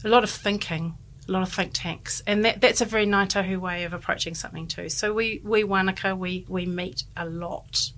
a 0.04 0.08
lot 0.08 0.22
of 0.22 0.30
thinking, 0.30 0.96
a 1.28 1.32
lot 1.32 1.42
of 1.42 1.52
think 1.52 1.72
tanks, 1.72 2.22
and 2.26 2.44
that, 2.44 2.60
that's 2.60 2.80
a 2.80 2.84
very 2.84 3.06
Ngaitahu 3.06 3.58
way 3.58 3.84
of 3.84 3.92
approaching 3.92 4.34
something 4.34 4.66
too. 4.66 4.88
So 4.88 5.12
we 5.12 5.40
we 5.44 5.64
Wanaka 5.64 6.14
we 6.14 6.46
we 6.48 6.66
meet 6.66 7.04
a 7.16 7.26
lot, 7.26 7.92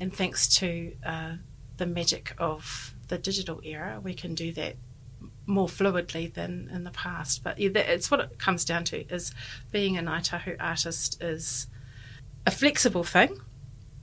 and 0.00 0.12
thanks 0.12 0.48
to 0.56 0.94
uh, 1.04 1.32
the 1.76 1.86
magic 1.86 2.34
of 2.38 2.94
the 3.08 3.18
digital 3.18 3.60
era, 3.64 4.00
we 4.02 4.14
can 4.14 4.34
do 4.34 4.52
that 4.52 4.76
more 5.48 5.66
fluidly 5.66 6.32
than 6.32 6.70
in 6.72 6.84
the 6.84 6.90
past. 6.90 7.42
But 7.42 7.58
yeah, 7.58 7.70
it's 7.74 8.10
what 8.10 8.20
it 8.20 8.38
comes 8.38 8.64
down 8.64 8.84
to: 8.84 9.06
is 9.12 9.32
being 9.72 9.98
a 9.98 10.02
Ngaitahu 10.02 10.56
artist 10.60 11.20
is 11.20 11.66
a 12.46 12.50
flexible 12.50 13.04
thing. 13.04 13.40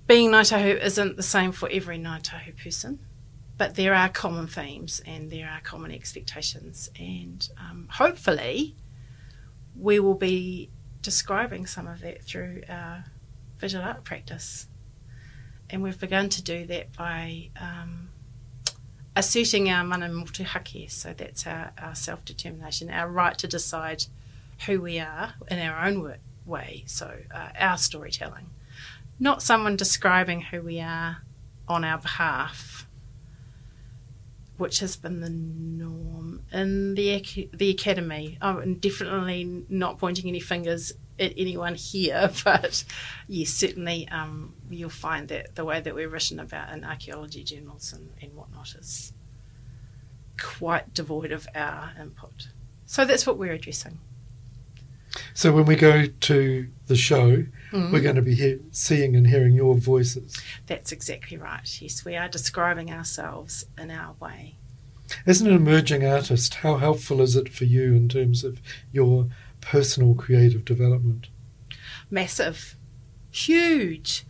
Being 0.07 0.31
Ngaitahu 0.31 0.81
isn't 0.83 1.15
the 1.15 1.23
same 1.23 1.51
for 1.53 1.69
every 1.71 1.97
Ngaitahu 1.97 2.61
person 2.61 2.99
but 3.57 3.75
there 3.75 3.93
are 3.93 4.09
common 4.09 4.47
themes 4.47 5.01
and 5.05 5.31
there 5.31 5.49
are 5.49 5.61
common 5.61 5.91
expectations, 5.91 6.89
and 6.99 7.49
um, 7.57 7.87
hopefully, 7.91 8.75
we 9.75 9.99
will 9.99 10.15
be 10.15 10.69
describing 11.01 11.65
some 11.65 11.87
of 11.87 12.01
that 12.01 12.23
through 12.23 12.63
our 12.67 13.05
visual 13.57 13.83
art 13.83 14.03
practice. 14.03 14.67
And 15.69 15.81
we've 15.81 15.99
begun 15.99 16.29
to 16.29 16.43
do 16.43 16.65
that 16.67 16.93
by 16.93 17.49
um, 17.59 18.09
asserting 19.15 19.69
our 19.69 19.83
mana 19.83 20.09
motuhake, 20.09 20.91
so 20.91 21.13
that's 21.13 21.47
our, 21.47 21.71
our 21.77 21.95
self 21.95 22.23
determination, 22.25 22.89
our 22.89 23.09
right 23.09 23.37
to 23.37 23.47
decide 23.47 24.05
who 24.65 24.81
we 24.81 24.99
are 24.99 25.33
in 25.49 25.59
our 25.59 25.85
own 25.85 26.15
way, 26.45 26.83
so 26.87 27.17
uh, 27.33 27.49
our 27.59 27.77
storytelling. 27.77 28.49
Not 29.19 29.41
someone 29.41 29.75
describing 29.75 30.41
who 30.41 30.61
we 30.61 30.79
are 30.79 31.23
on 31.67 31.83
our 31.83 31.97
behalf 31.97 32.87
which 34.57 34.79
has 34.79 34.95
been 34.95 35.19
the 35.19 35.29
norm 35.29 36.41
in 36.51 36.95
the 36.95 37.49
the 37.53 37.69
academy. 37.69 38.37
Oh, 38.41 38.57
and 38.57 38.79
definitely 38.79 39.63
not 39.69 39.97
pointing 39.97 40.27
any 40.27 40.39
fingers 40.39 40.93
at 41.19 41.33
anyone 41.37 41.75
here, 41.75 42.29
but 42.43 42.83
yes, 43.27 43.49
certainly 43.49 44.07
um, 44.09 44.53
you'll 44.69 44.89
find 44.89 45.27
that 45.29 45.55
the 45.55 45.65
way 45.65 45.79
that 45.81 45.95
we're 45.95 46.09
written 46.09 46.39
about 46.39 46.71
in 46.73 46.83
archaeology 46.83 47.43
journals 47.43 47.93
and, 47.93 48.09
and 48.21 48.33
whatnot 48.35 48.75
is 48.75 49.13
quite 50.41 50.93
devoid 50.93 51.31
of 51.31 51.47
our 51.55 51.91
input. 51.99 52.49
So 52.85 53.05
that's 53.05 53.25
what 53.25 53.37
we're 53.37 53.53
addressing. 53.53 53.99
So 55.33 55.53
when 55.53 55.65
we 55.65 55.75
go 55.77 56.07
to 56.07 56.67
the 56.87 56.95
show, 56.97 57.45
Mhm. 57.71 57.91
we're 57.91 58.01
going 58.01 58.17
to 58.17 58.21
be 58.21 58.35
he- 58.35 58.59
seeing 58.71 59.15
and 59.15 59.27
hearing 59.27 59.53
your 59.53 59.75
voices. 59.77 60.37
That's 60.67 60.91
exactly 60.91 61.37
right. 61.37 61.81
Yes, 61.81 62.03
we 62.03 62.17
are 62.17 62.27
describing 62.27 62.91
ourselves 62.91 63.65
in 63.77 63.91
our 63.91 64.13
way. 64.19 64.55
As 65.25 65.39
an 65.39 65.47
emerging 65.51 66.05
artist, 66.05 66.55
how 66.55 66.77
helpful 66.77 67.21
is 67.21 67.35
it 67.35 67.47
for 67.53 67.63
you 67.63 67.93
in 67.93 68.09
terms 68.09 68.43
of 68.43 68.59
your 68.91 69.27
personal 69.65 70.15
creative 70.15 70.63
development? 70.65 71.27
massive, 72.09 72.75
huge. 73.31 74.25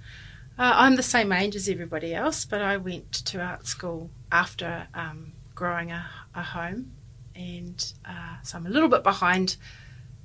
Uh, 0.57 0.71
I'm 0.75 0.95
the 0.95 1.03
same 1.03 1.31
age 1.31 1.55
as 1.55 1.67
everybody 1.67 2.13
else, 2.13 2.45
but 2.45 2.61
I 2.61 2.77
went 2.77 3.11
to 3.11 3.41
art 3.41 3.67
school 3.67 4.09
after 4.31 4.87
um, 4.93 5.33
growing 5.53 5.91
a, 5.91 6.07
a 6.33 6.43
home, 6.43 6.91
and 7.35 7.93
uh, 8.05 8.37
so 8.41 8.57
I'm 8.57 8.65
a 8.65 8.69
little 8.69 8.89
bit 8.89 9.03
behind 9.03 9.57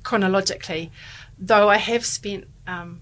chronologically, 0.03 0.91
though 1.39 1.69
I 1.69 1.79
have 1.79 2.07
spent 2.07 2.45
um, 2.67 3.01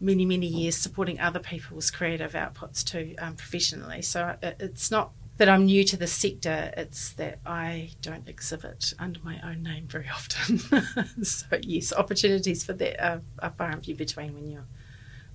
many, 0.00 0.24
many 0.24 0.46
years 0.46 0.76
supporting 0.76 1.20
other 1.20 1.38
people's 1.38 1.90
creative 1.90 2.32
outputs 2.32 2.82
too 2.82 3.14
um, 3.18 3.36
professionally. 3.36 4.02
So 4.02 4.36
it, 4.42 4.56
it's 4.58 4.90
not 4.90 5.12
that 5.36 5.48
I'm 5.48 5.64
new 5.66 5.82
to 5.84 5.96
the 5.96 6.06
sector, 6.06 6.72
it's 6.76 7.12
that 7.14 7.40
I 7.44 7.90
don't 8.02 8.28
exhibit 8.28 8.94
under 8.98 9.20
my 9.24 9.40
own 9.44 9.62
name 9.62 9.86
very 9.88 10.08
often. 10.08 10.58
so, 11.24 11.46
yes, 11.62 11.92
opportunities 11.92 12.64
for 12.64 12.72
that 12.74 13.04
are, 13.04 13.22
are 13.40 13.50
far 13.50 13.70
and 13.70 13.84
few 13.84 13.94
between 13.96 14.34
when 14.34 14.48
you're 14.50 14.66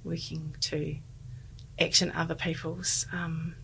working 0.03 0.55
to 0.61 0.97
action 1.79 2.11
other 2.15 2.35
people's 2.35 3.07
um, 3.11 3.55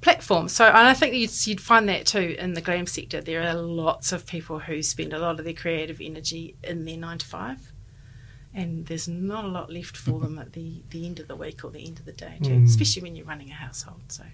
platforms. 0.00 0.52
So, 0.52 0.66
and 0.66 0.76
I 0.76 0.94
think 0.94 1.14
you'd, 1.14 1.46
you'd 1.46 1.60
find 1.60 1.88
that 1.88 2.06
too 2.06 2.36
in 2.38 2.54
the 2.54 2.60
glam 2.60 2.86
sector. 2.86 3.20
There 3.20 3.42
are 3.42 3.54
lots 3.54 4.12
of 4.12 4.26
people 4.26 4.60
who 4.60 4.82
spend 4.82 5.12
a 5.12 5.18
lot 5.18 5.38
of 5.38 5.44
their 5.44 5.54
creative 5.54 6.00
energy 6.00 6.54
in 6.62 6.84
their 6.84 6.96
nine 6.96 7.18
to 7.18 7.26
five. 7.26 7.72
And 8.52 8.86
there's 8.86 9.06
not 9.06 9.44
a 9.44 9.48
lot 9.48 9.72
left 9.72 9.96
for 9.96 10.18
them 10.18 10.36
at 10.38 10.54
the, 10.54 10.82
the 10.90 11.06
end 11.06 11.20
of 11.20 11.28
the 11.28 11.36
week 11.36 11.64
or 11.64 11.70
the 11.70 11.86
end 11.86 12.00
of 12.00 12.04
the 12.04 12.12
day, 12.12 12.36
too, 12.42 12.50
Mm. 12.50 12.64
especially 12.64 13.02
when 13.02 13.14
you're 13.14 13.26
running 13.26 13.50
a 13.50 13.54
household. 13.54 14.02
So, 14.08 14.24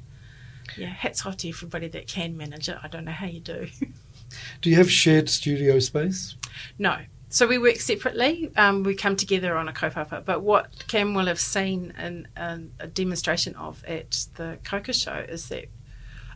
yeah, 0.76 0.88
hats 0.88 1.24
off 1.24 1.36
to 1.38 1.48
everybody 1.48 1.88
that 1.88 2.06
can 2.06 2.36
manage 2.36 2.68
it. 2.68 2.76
I 2.82 2.88
don't 2.88 3.04
know 3.04 3.12
how 3.12 3.26
you 3.26 3.40
do. 3.40 3.68
Do 4.60 4.70
you 4.70 4.76
have 4.76 4.90
shared 4.90 5.28
studio 5.28 5.78
space? 5.78 6.36
no, 6.78 6.98
so 7.28 7.46
we 7.46 7.58
work 7.58 7.76
separately. 7.76 8.50
Um, 8.56 8.82
we 8.82 8.94
come 8.94 9.16
together 9.16 9.56
on 9.56 9.68
a 9.68 9.72
kaupapa. 9.72 10.24
But 10.24 10.42
what 10.42 10.86
Cam 10.88 11.14
will 11.14 11.26
have 11.26 11.40
seen 11.40 11.92
in, 11.98 12.28
in 12.36 12.72
a 12.78 12.86
demonstration 12.86 13.54
of 13.56 13.84
at 13.84 14.26
the 14.36 14.58
CoCA 14.64 14.94
Show 14.94 15.24
is 15.28 15.48
that 15.48 15.66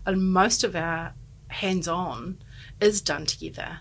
uh, 0.07 0.13
most 0.13 0.65
of 0.65 0.75
our 0.75 1.15
hands-on 1.49 2.39
is 2.81 3.01
done 3.01 3.25
together. 3.25 3.81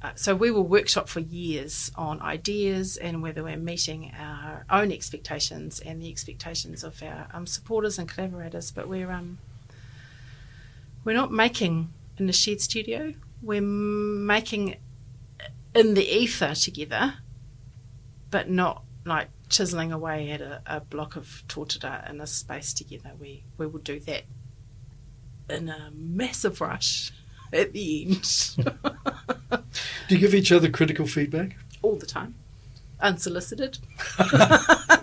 Uh, 0.00 0.12
so 0.14 0.34
we 0.34 0.50
will 0.50 0.66
workshop 0.66 1.08
for 1.08 1.20
years 1.20 1.92
on 1.96 2.20
ideas 2.22 2.96
and 2.96 3.22
whether 3.22 3.44
we're 3.44 3.56
meeting 3.56 4.12
our 4.18 4.64
own 4.70 4.90
expectations 4.90 5.80
and 5.80 6.02
the 6.02 6.10
expectations 6.10 6.82
of 6.82 7.02
our 7.02 7.28
um, 7.32 7.46
supporters 7.46 7.98
and 7.98 8.08
collaborators. 8.08 8.70
But 8.70 8.88
we're 8.88 9.10
um, 9.10 9.38
we're 11.04 11.16
not 11.16 11.32
making 11.32 11.92
in 12.18 12.26
the 12.26 12.32
shed 12.32 12.60
studio. 12.60 13.14
We're 13.42 13.60
making 13.60 14.76
in 15.74 15.94
the 15.94 16.06
ether 16.06 16.54
together, 16.54 17.14
but 18.30 18.48
not 18.48 18.84
like 19.04 19.28
chiseling 19.48 19.92
away 19.92 20.30
at 20.30 20.40
a, 20.40 20.62
a 20.66 20.80
block 20.80 21.16
of 21.16 21.42
tōtara 21.48 22.08
in 22.08 22.20
a 22.20 22.26
space 22.26 22.72
together. 22.72 23.12
We 23.18 23.44
we 23.58 23.66
will 23.66 23.80
do 23.80 23.98
that 24.00 24.24
in 25.50 25.68
a 25.68 25.90
massive 25.94 26.60
rush 26.60 27.12
at 27.52 27.72
the 27.72 28.06
end. 28.06 28.56
Do 30.08 30.14
you 30.14 30.18
give 30.18 30.34
each 30.34 30.52
other 30.52 30.70
critical 30.70 31.06
feedback? 31.06 31.56
All 31.82 31.96
the 31.96 32.06
time. 32.06 32.34
Unsolicited. 33.00 33.78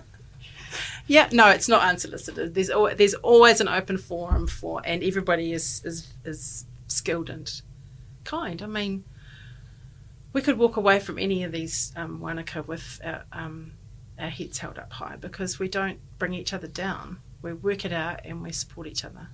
yeah, 1.10 1.28
no, 1.32 1.50
it's 1.50 1.68
not 1.68 1.82
unsolicited. 1.82 2.54
There's 2.54 2.70
al- 2.70 2.96
there's 2.96 3.16
always 3.16 3.60
an 3.60 3.68
open 3.68 3.98
forum 3.98 4.46
for, 4.46 4.80
and 4.86 5.04
everybody 5.04 5.51
is 5.51 5.82
is 5.84 6.13
is 6.24 6.66
skilled 6.86 7.32
and 7.32 7.51
kind. 8.24 8.62
I 8.62 8.68
mean, 8.68 9.04
we 10.34 10.42
could 10.44 10.60
walk 10.60 10.78
away 10.78 11.00
from 11.00 11.18
any 11.18 11.44
of 11.44 11.51
these 11.51 11.92
um, 11.96 12.20
Wanaka 12.20 12.62
with 12.62 13.01
our, 13.04 13.24
um, 13.32 13.72
our 14.20 14.30
heads 14.30 14.60
held 14.60 14.78
up 14.78 14.94
high 14.94 15.16
because 15.16 15.58
we 15.58 15.68
don't 15.68 15.98
bring 16.20 16.36
each 16.36 16.54
other 16.54 16.68
down. 16.68 17.18
We 17.42 17.54
work 17.54 17.86
it 17.86 17.92
out 17.92 18.20
and 18.24 18.44
we 18.44 18.51
support 18.51 18.86
each 18.86 19.04
other. 19.04 19.30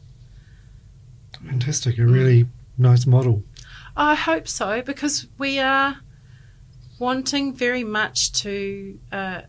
Fantastic. 1.46 1.98
A 1.98 2.06
really 2.06 2.48
nice 2.78 3.06
model. 3.06 3.44
I 3.98 4.16
hope 4.16 4.48
so 4.48 4.82
because 4.82 5.28
we 5.38 5.60
are 5.60 5.98
wanting 7.00 7.54
very 7.54 7.84
much 7.84 8.32
to 8.44 8.98
uh, 9.12 9.42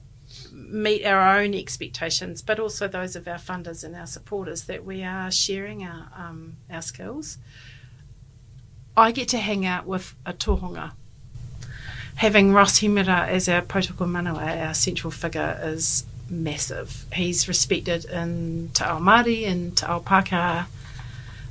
meet 0.57 1.05
our 1.05 1.39
own 1.39 1.55
expectations, 1.55 2.41
but 2.41 2.59
also 2.59 2.89
those 2.89 3.15
of 3.15 3.29
our 3.29 3.37
funders 3.39 3.85
and 3.85 3.95
our 3.95 4.07
supporters 4.07 4.65
that 4.65 4.85
we 4.85 5.03
are 5.03 5.31
sharing 5.31 5.85
our 5.85 6.09
um, 6.17 6.57
our 6.71 6.83
skills. 6.83 7.39
I 8.97 9.13
get 9.13 9.29
to 9.29 9.39
hang 9.39 9.67
out 9.67 9.87
with 9.87 10.15
a 10.25 10.33
tohunga. 10.33 10.93
Having 12.17 12.55
Ross 12.55 12.81
Hemera 12.81 13.29
as 13.29 13.47
our 13.47 13.61
protocol 13.61 14.07
manawa, 14.07 14.67
our 14.67 14.73
central 14.73 15.11
figure, 15.11 15.61
is 15.63 16.07
massive. 16.31 17.05
He's 17.13 17.47
respected 17.47 18.07
in 18.07 18.71
Te 18.73 18.85
Ao 18.85 18.99
Māori 18.99 19.47
and 19.47 19.77
Te 19.77 19.85
Ao 19.85 20.01
Pākehā, 20.01 20.67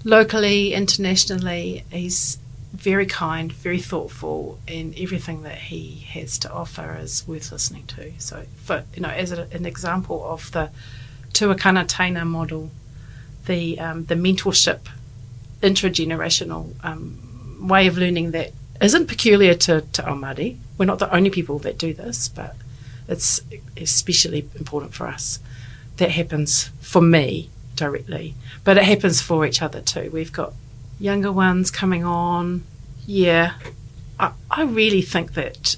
locally, 0.04 0.74
internationally. 0.74 1.86
He's 1.92 2.40
very 2.76 3.06
kind, 3.06 3.52
very 3.52 3.80
thoughtful, 3.80 4.60
and 4.68 4.98
everything 4.98 5.44
that 5.44 5.58
he 5.58 6.06
has 6.10 6.38
to 6.40 6.52
offer 6.52 6.98
is 7.00 7.28
worth 7.28 7.52
listening 7.52 7.86
to. 7.88 8.14
So, 8.20 8.46
for 8.58 8.84
you 8.94 9.02
know, 9.02 9.10
as 9.10 9.32
a, 9.32 9.48
an 9.52 9.66
example 9.66 10.24
of 10.24 10.52
the 10.52 10.70
Tuakana 11.34 11.86
Taina 11.88 12.26
model, 12.26 12.72
the 13.46 13.80
um, 13.80 14.06
the 14.06 14.16
mentorship, 14.16 14.88
intergenerational 15.62 16.74
um, 16.84 17.68
way 17.68 17.88
of 17.88 17.98
learning 17.98 18.32
that 18.32 18.52
isn't 18.82 19.08
peculiar 19.08 19.54
to 19.56 19.82
to 19.82 20.02
Māori. 20.04 20.58
We're 20.78 20.86
not 20.86 21.00
the 21.00 21.14
only 21.14 21.30
people 21.30 21.60
that 21.60 21.78
do 21.78 21.94
this, 21.94 22.28
but 22.28 22.56
it's 23.08 23.42
especially 23.78 24.50
important 24.56 24.94
for 24.94 25.08
us. 25.08 25.40
That 25.98 26.12
happens 26.12 26.72
for 26.82 27.02
me 27.02 27.50
directly, 27.76 28.36
but 28.64 28.78
it 28.78 28.84
happens 28.84 29.22
for 29.22 29.46
each 29.46 29.62
other 29.62 29.82
too. 29.82 30.10
We've 30.12 30.34
got 30.34 30.54
younger 31.00 31.32
ones 31.32 31.72
coming 31.72 32.04
on. 32.04 32.64
Yeah, 33.06 33.54
I, 34.20 34.32
I 34.50 34.64
really 34.64 35.02
think 35.02 35.34
that 35.34 35.78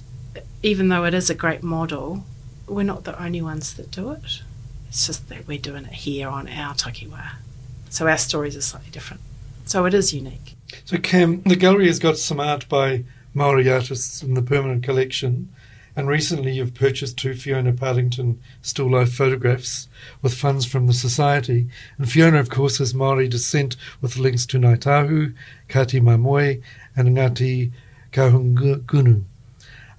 even 0.63 0.89
though 0.89 1.05
it 1.05 1.13
is 1.13 1.29
a 1.29 1.35
great 1.35 1.63
model, 1.63 2.23
we're 2.67 2.83
not 2.83 3.03
the 3.03 3.21
only 3.21 3.41
ones 3.41 3.73
that 3.75 3.91
do 3.91 4.11
it. 4.11 4.41
It's 4.89 5.07
just 5.07 5.29
that 5.29 5.47
we're 5.47 5.57
doing 5.57 5.85
it 5.85 5.93
here 5.93 6.29
on 6.29 6.47
our 6.47 6.73
takiwa. 6.73 7.31
So 7.89 8.07
our 8.07 8.17
stories 8.17 8.55
are 8.55 8.61
slightly 8.61 8.89
different. 8.91 9.21
So 9.65 9.85
it 9.85 9.93
is 9.93 10.13
unique. 10.13 10.55
So, 10.85 10.97
Cam, 10.97 11.41
the 11.43 11.55
gallery 11.55 11.87
has 11.87 11.99
got 11.99 12.17
some 12.17 12.39
art 12.39 12.67
by 12.67 13.03
Maori 13.33 13.69
artists 13.69 14.21
in 14.23 14.33
the 14.33 14.41
permanent 14.41 14.83
collection, 14.83 15.49
and 15.97 16.07
recently 16.07 16.51
you've 16.51 16.75
purchased 16.75 17.17
two 17.17 17.33
Fiona 17.33 17.73
Partington 17.73 18.39
still 18.61 18.91
life 18.91 19.11
photographs 19.11 19.89
with 20.21 20.35
funds 20.35 20.63
from 20.63 20.85
the 20.85 20.93
Society. 20.93 21.67
And 21.97 22.09
Fiona, 22.09 22.39
of 22.39 22.51
course, 22.51 22.77
has 22.77 22.93
Maori 22.93 23.27
descent 23.27 23.75
with 23.99 24.15
links 24.15 24.45
to 24.45 24.59
Ngāi 24.59 24.77
Tahu, 24.77 25.33
Kati 25.67 25.99
Mamoe, 25.99 26.61
and 26.95 27.17
Ngāti 27.17 27.71
Kahungunu. 28.11 29.23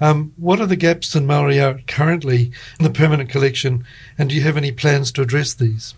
Um, 0.00 0.32
what 0.36 0.60
are 0.60 0.66
the 0.66 0.76
gaps 0.76 1.16
in 1.16 1.26
Maori 1.26 1.60
art 1.60 1.88
currently 1.88 2.52
in 2.78 2.84
the 2.84 2.90
permanent 2.90 3.28
collection, 3.28 3.84
and 4.16 4.28
do 4.28 4.36
you 4.36 4.42
have 4.42 4.56
any 4.56 4.70
plans 4.70 5.10
to 5.12 5.22
address 5.22 5.52
these? 5.52 5.96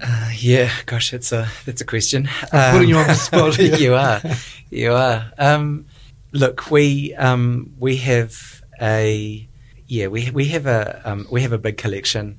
Uh, 0.00 0.30
yeah, 0.34 0.70
gosh, 0.86 1.10
that's 1.10 1.32
a 1.32 1.48
that's 1.66 1.82
a 1.82 1.84
question. 1.84 2.30
I'm 2.52 2.72
putting 2.72 2.88
you 2.88 2.96
on 2.96 3.06
the 3.06 3.14
spot 3.14 3.58
you 3.80 3.94
are, 3.94 4.22
you 4.70 4.94
are. 4.94 5.30
Um, 5.36 5.84
look, 6.32 6.70
we 6.70 7.14
um, 7.14 7.74
we 7.78 7.96
have 7.96 8.62
a 8.80 9.48
yeah 9.86 10.08
we 10.08 10.30
we 10.30 10.46
have 10.46 10.66
a 10.66 11.00
um, 11.04 11.26
we 11.30 11.42
have 11.42 11.52
a 11.52 11.58
big 11.58 11.76
collection, 11.76 12.38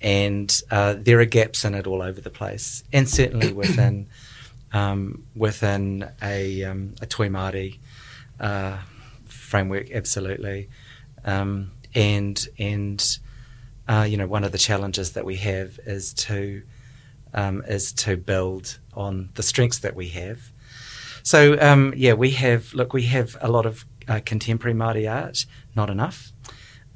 and 0.00 0.62
uh, 0.70 0.94
there 0.98 1.20
are 1.20 1.24
gaps 1.24 1.64
in 1.64 1.74
it 1.74 1.86
all 1.86 2.02
over 2.02 2.20
the 2.20 2.30
place, 2.30 2.84
and 2.92 3.08
certainly 3.08 3.52
within 3.62 4.08
um, 4.72 5.24
within 5.34 6.10
a 6.22 6.64
um, 6.64 6.94
a 7.00 7.06
Toi 7.06 7.28
Māori 7.28 7.78
uh, 8.40 8.78
framework, 9.26 9.90
absolutely, 9.92 10.68
um, 11.24 11.70
and 11.94 12.46
and 12.58 13.18
uh, 13.88 14.06
you 14.08 14.16
know 14.16 14.26
one 14.26 14.44
of 14.44 14.52
the 14.52 14.58
challenges 14.58 15.12
that 15.12 15.24
we 15.24 15.36
have 15.36 15.78
is 15.86 16.12
to 16.14 16.62
um, 17.34 17.62
is 17.66 17.92
to 17.92 18.16
build 18.16 18.78
on 18.94 19.30
the 19.34 19.42
strengths 19.42 19.78
that 19.78 19.94
we 19.94 20.08
have. 20.08 20.52
So 21.22 21.58
um, 21.60 21.94
yeah, 21.96 22.12
we 22.12 22.30
have 22.32 22.74
look, 22.74 22.92
we 22.92 23.04
have 23.04 23.36
a 23.40 23.50
lot 23.50 23.66
of 23.66 23.84
uh, 24.08 24.20
contemporary 24.24 24.76
Māori 24.76 25.10
art, 25.10 25.46
not 25.76 25.90
enough. 25.90 26.32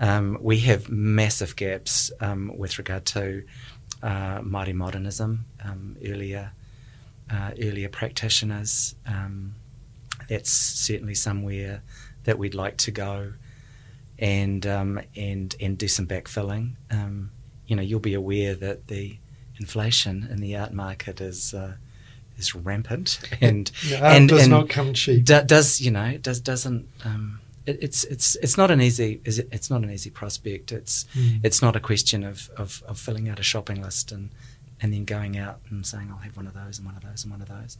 Um, 0.00 0.38
we 0.40 0.60
have 0.60 0.88
massive 0.88 1.56
gaps 1.56 2.12
um, 2.20 2.52
with 2.56 2.78
regard 2.78 3.04
to 3.06 3.44
uh, 4.02 4.38
Māori 4.40 4.74
modernism, 4.74 5.46
um, 5.64 5.96
earlier 6.04 6.52
uh, 7.30 7.50
earlier 7.60 7.88
practitioners. 7.88 8.94
Um, 9.06 9.54
that's 10.28 10.50
certainly 10.50 11.14
somewhere 11.14 11.82
that 12.24 12.38
we'd 12.38 12.54
like 12.54 12.76
to 12.78 12.90
go, 12.90 13.32
and 14.18 14.64
and 14.66 15.54
and 15.60 15.78
do 15.78 15.88
some 15.88 16.06
backfilling. 16.06 16.74
you 17.66 17.76
know, 17.76 17.82
you'll 17.82 18.00
be 18.00 18.14
aware 18.14 18.54
that 18.54 18.86
the 18.88 19.18
inflation 19.58 20.26
in 20.30 20.38
the 20.38 20.56
art 20.56 20.72
market 20.72 21.20
is 21.20 21.52
uh, 21.54 21.74
is 22.38 22.54
rampant, 22.54 23.18
and 23.40 23.70
Yeah, 23.84 23.96
art 23.96 24.16
and, 24.16 24.28
does 24.28 24.42
and 24.42 24.50
not 24.50 24.68
come 24.68 24.94
cheap. 24.94 25.24
do- 25.24 25.42
does 25.44 25.80
you 25.80 25.90
know 25.90 26.16
does 26.18 26.40
doesn't 26.40 26.86
um, 27.04 27.40
it, 27.68 27.78
it's 27.82 28.04
it's 28.04 28.36
it's 28.44 28.56
not 28.56 28.70
an 28.70 28.80
easy 28.80 29.20
is 29.24 29.38
it, 29.38 29.48
it's 29.52 29.70
not 29.70 29.82
an 29.82 29.90
easy 29.90 30.10
prospect. 30.10 30.72
It's 30.72 31.04
Mm. 31.14 31.40
it's 31.46 31.60
not 31.62 31.76
a 31.76 31.80
question 31.80 32.24
of, 32.24 32.50
of 32.56 32.82
of 32.88 32.98
filling 32.98 33.28
out 33.30 33.38
a 33.38 33.42
shopping 33.42 33.82
list 33.82 34.12
and 34.12 34.30
and 34.80 34.92
then 34.92 35.04
going 35.04 35.36
out 35.38 35.58
and 35.70 35.84
saying 35.86 36.08
I'll 36.10 36.18
have 36.28 36.36
one 36.36 36.46
of 36.46 36.54
those 36.54 36.78
and 36.78 36.86
one 36.86 36.96
of 36.96 37.02
those 37.02 37.24
and 37.24 37.32
one 37.32 37.42
of 37.42 37.48
those. 37.48 37.76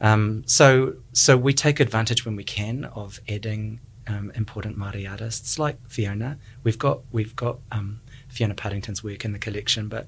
Um, 0.00 0.44
so 0.46 0.66
so 1.12 1.36
we 1.36 1.52
take 1.52 1.80
advantage 1.80 2.24
when 2.26 2.36
we 2.36 2.44
can 2.44 2.84
of 2.84 3.20
adding 3.28 3.80
um, 4.06 4.30
important 4.34 4.78
Māori 4.78 5.10
artists 5.10 5.58
like 5.58 5.76
Fiona. 5.88 6.38
We've 6.62 6.78
got 6.78 7.00
we've 7.12 7.34
got 7.36 7.58
um, 7.72 8.00
Fiona 8.28 8.54
Partington's 8.54 9.02
work 9.04 9.24
in 9.24 9.32
the 9.32 9.38
collection, 9.38 9.88
but 9.88 10.06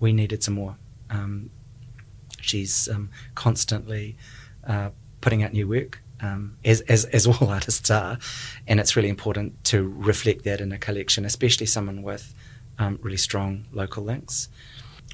we 0.00 0.12
needed 0.12 0.42
some 0.42 0.54
more. 0.54 0.76
Um, 1.10 1.50
she's 2.40 2.88
um, 2.88 3.10
constantly 3.34 4.16
uh, 4.66 4.90
putting 5.20 5.42
out 5.42 5.52
new 5.52 5.68
work, 5.68 6.00
um, 6.22 6.56
as, 6.64 6.80
as, 6.82 7.04
as 7.06 7.26
all 7.26 7.48
artists 7.48 7.90
are, 7.90 8.18
and 8.66 8.80
it's 8.80 8.96
really 8.96 9.08
important 9.08 9.62
to 9.64 9.92
reflect 9.98 10.44
that 10.44 10.60
in 10.60 10.72
a 10.72 10.78
collection, 10.78 11.24
especially 11.24 11.66
someone 11.66 12.02
with 12.02 12.34
um, 12.78 12.98
really 13.02 13.16
strong 13.16 13.66
local 13.72 14.02
links. 14.02 14.48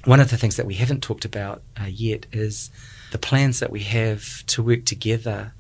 One 0.05 0.21
of 0.21 0.31
the 0.31 0.37
things 0.37 0.57
that 0.57 0.67
we 0.67 0.75
haven't 0.75 1.03
talked 1.03 1.25
about 1.25 1.63
uh, 1.81 1.87
yet 1.87 2.27
is 2.31 2.71
the 3.11 3.19
plans 3.19 3.61
that 3.61 3.71
we 3.71 3.81
have 3.81 4.47
to 4.47 4.63
work 4.63 4.85
together 4.85 5.53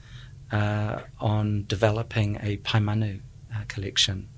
uh, 0.53 1.01
on 1.21 1.65
developing 1.67 2.39
a 2.41 2.59
Paemanu 2.59 3.21
uh, 3.55 3.63
collection, 3.69 4.29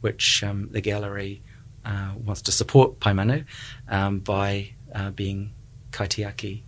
which 0.00 0.42
um, 0.44 0.68
the 0.72 0.80
gallery 0.80 1.42
uh, 1.84 2.12
wants 2.22 2.42
to 2.42 2.52
support 2.52 3.00
Paemanu 3.00 3.44
um, 3.88 4.18
by 4.20 4.70
uh, 4.94 5.10
being 5.10 5.52
kaitiaki 5.92 6.62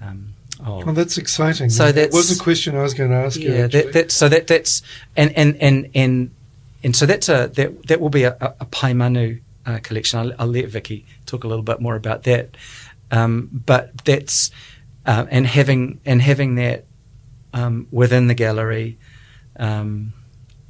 um, 0.00 0.34
of 0.64 0.88
Oh, 0.88 0.92
that's 0.92 1.18
exciting. 1.18 1.70
So 1.70 1.90
that 1.92 2.12
was 2.12 2.28
that's- 2.28 2.40
a 2.40 2.42
question 2.42 2.76
I 2.76 2.82
was 2.82 2.94
going 2.94 3.10
to 3.10 3.16
ask 3.16 3.38
you. 3.38 3.52
yeah, 3.52 3.66
that, 3.66 3.92
that, 3.92 4.12
so 4.12 4.28
that 4.28 4.46
that's 4.46 4.82
and 5.16 5.32
and 5.36 5.56
and 5.60 5.88
and 5.94 6.30
and 6.82 6.96
so 6.96 7.06
that's 7.06 7.28
a 7.28 7.48
that 7.54 7.86
that 7.88 8.00
will 8.00 8.10
be 8.10 8.24
a, 8.24 8.36
a, 8.40 8.54
a 8.60 8.66
Paemanu 8.66 9.40
uh, 9.66 9.78
collection. 9.82 10.18
I'll, 10.20 10.32
I'll 10.38 10.46
let 10.46 10.66
Vicky 10.68 11.04
talk 11.26 11.44
a 11.44 11.48
little 11.48 11.62
bit 11.64 11.80
more 11.80 11.94
about 11.96 12.22
that. 12.24 12.56
Um, 13.10 13.48
but 13.66 14.04
that's 14.04 14.50
uh, 15.06 15.26
and 15.30 15.46
having 15.46 16.00
and 16.06 16.22
having 16.22 16.54
that 16.56 16.84
um, 17.52 17.86
within 17.90 18.28
the 18.28 18.34
gallery 18.34 18.98
um, 19.58 20.12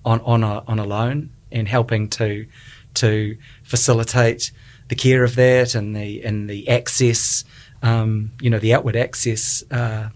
on 0.05 0.20
on 0.22 0.42
a 0.42 0.64
on 0.66 0.79
a 0.79 0.85
loan 0.85 1.31
and 1.53 1.68
helping 1.68 2.09
to 2.09 2.46
to 2.94 3.37
facilitate 3.62 4.50
the 4.88 4.94
care 4.96 5.22
of 5.22 5.37
that 5.37 5.74
and 5.74 5.94
the 5.94 6.24
and 6.24 6.48
the 6.50 6.68
access, 6.68 7.44
um, 7.83 8.33
you 8.40 8.51
know, 8.51 8.59
the 8.59 8.75
outward 8.75 8.97
access. 8.97 9.64
Uh, 9.71 10.11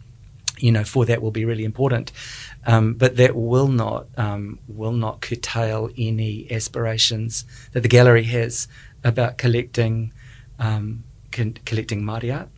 you 0.58 0.70
know, 0.70 0.84
for 0.84 1.04
that 1.04 1.20
will 1.20 1.32
be 1.32 1.44
really 1.44 1.64
important. 1.64 2.12
Um, 2.64 2.94
but 2.94 3.16
that 3.16 3.34
will 3.34 3.66
not 3.66 4.06
um, 4.16 4.60
will 4.68 4.92
not 4.92 5.20
curtail 5.20 5.90
any 5.98 6.50
aspirations 6.50 7.44
that 7.72 7.80
the 7.80 7.88
gallery 7.88 8.22
has 8.24 8.68
about 9.02 9.36
collecting 9.36 10.12
um, 10.58 11.04
con- 11.32 11.58
collecting 11.66 12.02
Māori 12.02 12.34
art 12.34 12.48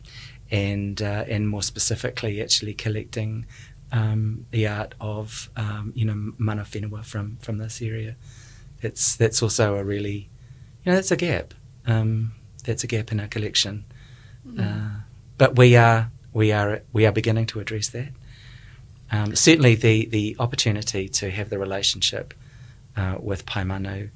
and 0.49 1.01
uh, 1.01 1.25
and 1.27 1.49
more 1.49 1.61
specifically, 1.61 2.41
actually 2.41 2.73
collecting 2.73 3.45
um, 3.91 4.45
the 4.51 4.67
art 4.67 4.93
of 4.99 5.49
um, 5.55 5.91
you 5.95 6.05
know 6.05 6.33
mana 6.37 6.63
whenua 6.63 7.05
from 7.05 7.37
from 7.41 7.57
this 7.57 7.81
area. 7.81 8.15
That's 8.81 9.15
that's 9.15 9.41
also 9.41 9.75
a 9.75 9.83
really 9.83 10.29
you 10.83 10.91
know 10.91 10.95
that's 10.95 11.11
a 11.11 11.17
gap. 11.17 11.53
Um, 11.85 12.33
that's 12.63 12.83
a 12.83 12.87
gap 12.87 13.11
in 13.11 13.19
our 13.19 13.27
collection. 13.27 13.85
Uh, 14.59 15.01
but 15.37 15.55
we 15.55 15.75
are 15.75 16.11
we 16.33 16.51
are 16.51 16.81
we 16.93 17.05
are 17.05 17.11
beginning 17.11 17.45
to 17.47 17.59
address 17.59 17.89
that. 17.89 18.09
Um, 19.11 19.35
certainly, 19.35 19.75
the 19.75 20.05
the 20.05 20.35
opportunity 20.39 21.07
to 21.09 21.29
have 21.31 21.49
the 21.49 21.59
relationship 21.59 22.33
uh, 22.95 23.17
with 23.19 23.45
Paemanu, 23.45 24.09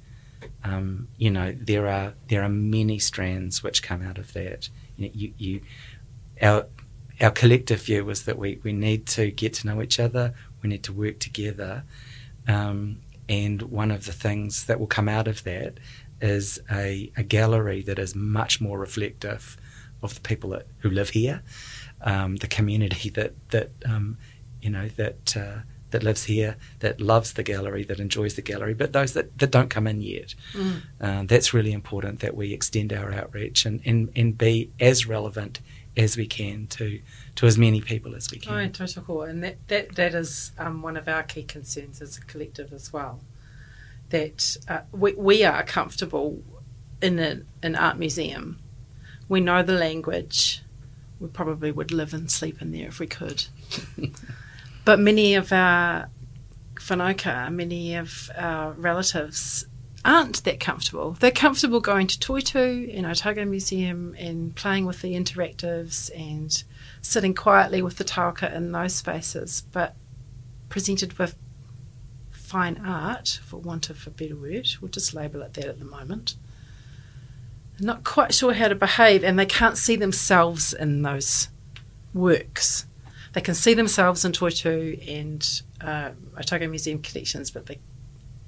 um, 0.63 1.08
you 1.17 1.32
know, 1.32 1.56
there 1.60 1.88
are 1.88 2.13
there 2.28 2.44
are 2.44 2.50
many 2.50 3.00
strands 3.00 3.63
which 3.63 3.82
come 3.84 4.02
out 4.02 4.17
of 4.17 4.34
that. 4.34 4.70
You, 4.98 5.06
know, 5.06 5.12
you, 5.13 5.34
you 5.38 5.62
our 6.41 6.65
our 7.20 7.32
collective 7.32 7.84
view 7.84 8.04
was 8.04 8.24
that 8.26 8.38
we, 8.38 8.60
we 8.63 8.74
need 8.74 9.06
to 9.06 9.30
get 9.32 9.54
to 9.54 9.67
know 9.67 9.82
each 9.82 10.00
other. 10.00 10.34
We 10.62 10.70
need 10.70 10.84
to 10.84 10.94
work 10.94 11.20
together. 11.20 11.84
Um, 12.48 12.98
and 13.30 13.62
one 13.63 13.91
of 13.91 14.06
the 14.06 14.12
things 14.12 14.65
that 14.65 14.80
will 14.80 14.88
come 14.88 15.08
out 15.08 15.28
of 15.28 15.44
that 15.44 15.76
is 16.20 16.60
a, 16.72 17.12
a 17.15 17.24
gallery 17.24 17.84
that 17.84 18.00
is 18.00 18.15
much 18.15 18.60
more 18.60 18.80
reflective 18.80 19.56
of 20.04 20.16
the 20.16 20.22
people 20.22 20.52
that, 20.52 20.68
who 20.80 20.90
live 20.90 21.10
here, 21.10 21.42
um, 22.02 22.38
the 22.38 22.48
community 22.48 23.10
that 23.12 23.34
that 23.50 23.72
um, 23.86 24.18
you 24.62 24.70
know 24.70 24.88
that 24.90 25.38
uh, 25.38 25.60
that 25.92 26.04
lives 26.04 26.24
here, 26.24 26.56
that 26.80 27.00
loves 27.00 27.34
the 27.34 27.44
gallery, 27.44 27.84
that 27.84 28.00
enjoys 28.00 28.36
the 28.36 28.42
gallery, 28.42 28.74
but 28.74 28.94
those 28.94 29.14
that, 29.14 29.38
that 29.38 29.52
don't 29.52 29.70
come 29.70 29.88
in 29.88 30.02
yet. 30.02 30.34
Mm. 30.54 30.82
Um, 31.00 31.28
that's 31.28 31.54
really 31.54 31.74
important 31.74 32.22
that 32.22 32.36
we 32.36 32.54
extend 32.54 32.92
our 32.92 33.14
outreach 33.14 33.66
and, 33.66 33.82
and, 33.86 34.10
and 34.16 34.38
be 34.38 34.72
as 34.80 35.06
relevant 35.06 35.60
as 35.98 36.16
we 36.16 36.26
can 36.26 36.68
to 36.68 37.02
to 37.36 37.46
as 37.46 37.58
many 37.58 37.82
people 37.82 38.16
as 38.16 38.32
we 38.32 38.40
can. 38.40 38.54
Oh. 38.54 39.22
And 39.22 39.44
that, 39.44 39.68
that, 39.68 39.96
that 39.96 40.16
is 40.16 40.54
um, 40.58 40.82
one 40.82 40.96
of 40.96 41.08
our 41.10 41.24
key 41.24 41.44
concerns 41.44 42.02
as 42.02 42.18
a 42.18 42.22
collective 42.22 42.72
as 42.72 42.94
well. 42.94 43.20
That 44.10 44.58
uh, 44.68 44.82
we, 44.92 45.14
we 45.14 45.44
are 45.44 45.64
comfortable 45.64 46.42
in 47.02 47.20
a, 47.20 47.42
an 47.62 47.76
art 47.76 47.98
museum. 47.98 48.60
We 49.32 49.39
know 49.39 49.63
the 49.63 49.72
language. 49.72 50.62
We 51.22 51.30
probably 51.30 51.72
would 51.72 51.94
live 51.94 52.13
and 52.13 52.30
sleep 52.30 52.62
in 52.62 52.74
there 52.74 52.89
if 52.89 53.00
we 53.00 53.08
could. 53.08 53.46
but 54.84 55.00
many 55.00 55.36
of 55.36 55.54
our 55.54 56.10
whanaukā, 56.76 57.50
many 57.50 57.96
of 57.96 58.30
our 58.36 58.74
relatives 58.74 59.67
aren't 60.04 60.44
that 60.44 60.60
comfortable. 60.60 61.13
They're 61.13 61.32
comfortable 61.32 61.80
going 61.80 62.08
to 62.08 62.20
Toitu 62.20 62.94
and 62.94 63.06
Otago 63.06 63.46
Museum 63.46 64.17
and 64.20 64.54
playing 64.54 64.86
with 64.86 65.02
the 65.02 65.13
interactives 65.13 66.12
and 66.13 66.62
sitting 67.02 67.34
quietly 67.34 67.82
with 67.82 67.96
the 67.96 68.04
tauka 68.04 68.54
in 68.54 68.74
those 68.74 68.96
spaces, 68.96 69.63
but 69.72 69.96
presented 70.67 71.17
with 71.17 71.38
fine 72.32 72.82
art, 72.86 73.39
for 73.46 73.62
want 73.62 73.89
of 73.89 74.06
a 74.06 74.10
better 74.10 74.36
word, 74.36 74.67
we'll 74.82 74.91
just 74.91 75.13
label 75.13 75.41
it 75.41 75.54
that 75.54 75.67
at 75.67 75.80
the 75.80 75.86
moment. 75.86 76.36
Not 77.82 78.04
quite 78.04 78.34
sure 78.34 78.54
how 78.54 78.67
to 78.67 78.76
behave, 78.76 79.24
and 79.24 79.38
they 79.38 79.46
can't 79.46 79.78
see 79.78 79.96
themselves 79.96 80.72
in 80.72 81.02
those 81.02 81.50
works. 82.13 82.86
They 83.34 83.41
can 83.41 83.56
see 83.56 83.74
themselves 83.74 84.24
in 84.24 84.34
Toitu 84.34 85.02
and 85.10 85.62
uh, 85.82 86.12
Otago 86.38 86.67
Museum 86.67 87.02
collections, 87.02 87.50
but 87.50 87.65
they're 87.65 87.78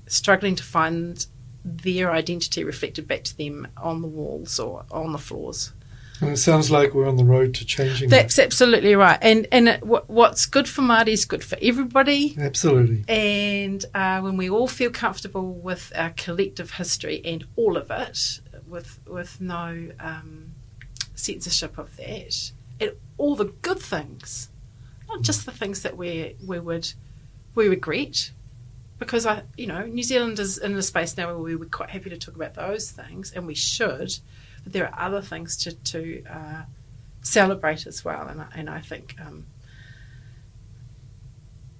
struggling 0.08 0.56
to 0.56 0.63
find 0.63 1.26
their 1.65 2.12
identity 2.12 2.63
reflected 2.63 3.08
back 3.08 3.24
to 3.24 3.38
them 3.38 3.67
on 3.78 4.02
the 4.02 4.08
walls 4.08 4.60
or 4.60 4.86
on 4.91 5.13
the 5.13 5.17
floors. 5.17 5.74
And 6.22 6.32
it 6.32 6.38
sounds 6.38 6.69
like 6.69 6.93
we're 6.93 7.08
on 7.08 7.17
the 7.17 7.26
road 7.26 7.54
to 7.56 7.65
changing 7.65 8.10
that. 8.10 8.15
That's 8.15 8.39
absolutely 8.39 8.96
right. 8.96 9.17
And 9.22 9.48
and 9.52 9.67
it, 9.67 9.84
what, 9.84 10.10
what's 10.10 10.46
good 10.46 10.69
for 10.69 10.82
Māori 10.82 11.10
is 11.10 11.26
good 11.26 11.43
for 11.43 11.58
everybody. 11.62 12.36
Absolutely. 12.39 13.04
And 13.08 13.84
uh, 13.93 14.22
when 14.22 14.38
we 14.38 14.50
all 14.50 14.67
feel 14.67 14.91
comfortable 14.91 15.54
with 15.54 15.91
our 15.96 16.12
collective 16.12 16.72
history 16.72 17.22
and 17.26 17.46
all 17.56 17.78
of 17.78 17.89
it, 17.89 18.39
with 18.74 19.00
with 19.08 19.40
no 19.40 19.92
um, 20.00 20.56
censorship 21.16 21.78
of 21.78 21.96
that, 21.96 22.52
all 23.18 23.36
the 23.36 23.54
good 23.62 23.80
things, 23.80 24.50
not 25.08 25.22
just 25.22 25.46
the 25.46 25.52
things 25.52 25.84
that 25.84 25.96
we 25.96 26.36
we 26.46 26.60
would 26.60 26.92
we 27.56 27.70
regret, 27.70 28.32
because 29.00 29.26
I 29.26 29.44
you 29.56 29.68
know 29.68 29.86
New 29.86 30.04
Zealand 30.04 30.40
is 30.40 30.58
in 30.58 30.74
a 30.76 30.82
space 30.82 31.16
now 31.16 31.28
where 31.28 31.38
we 31.38 31.56
we're 31.56 31.70
quite 31.70 31.92
happy 31.92 32.10
to 32.10 32.18
talk 32.18 32.36
about 32.36 32.56
those 32.56 32.92
things, 32.92 33.32
and 33.32 33.48
we 33.48 33.56
should. 33.56 34.18
But 34.64 34.74
there 34.74 34.88
are 34.88 35.08
other 35.08 35.22
things 35.22 35.56
to 35.58 35.72
to 35.72 36.24
uh, 36.30 36.64
celebrate 37.22 37.86
as 37.86 38.04
well, 38.04 38.28
and 38.28 38.42
I, 38.42 38.48
and 38.56 38.70
I 38.70 38.82
think. 38.82 39.16
Um, 39.26 39.46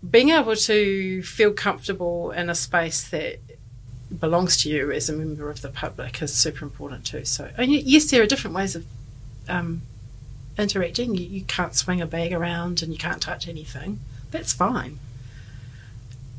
being 0.10 0.32
able 0.32 0.54
to 0.54 1.24
feel 1.24 1.54
comfortable 1.54 2.32
in 2.32 2.50
a 2.50 2.56
space 2.56 3.08
that 3.08 3.40
belongs 4.20 4.58
to 4.64 4.70
you 4.70 4.92
as 4.92 5.10
a 5.10 5.14
member 5.14 5.50
of 5.50 5.62
the 5.62 5.70
public 5.70 6.22
is 6.22 6.34
super 6.34 6.66
important 6.66 7.06
too. 7.06 7.26
So, 7.26 7.52
and 7.58 7.72
yes, 7.72 8.10
there 8.12 8.22
are 8.22 8.26
different 8.26 8.56
ways 8.56 8.76
of 8.76 8.86
um, 9.48 9.82
interacting. 10.58 11.16
You, 11.16 11.26
you 11.26 11.42
can't 11.44 11.76
swing 11.76 12.02
a 12.02 12.06
bag 12.06 12.34
around 12.34 12.82
and 12.82 12.92
you 12.92 12.98
can't 12.98 13.22
touch 13.22 13.48
anything. 13.48 14.00
That's 14.32 14.54
fine. 14.54 15.00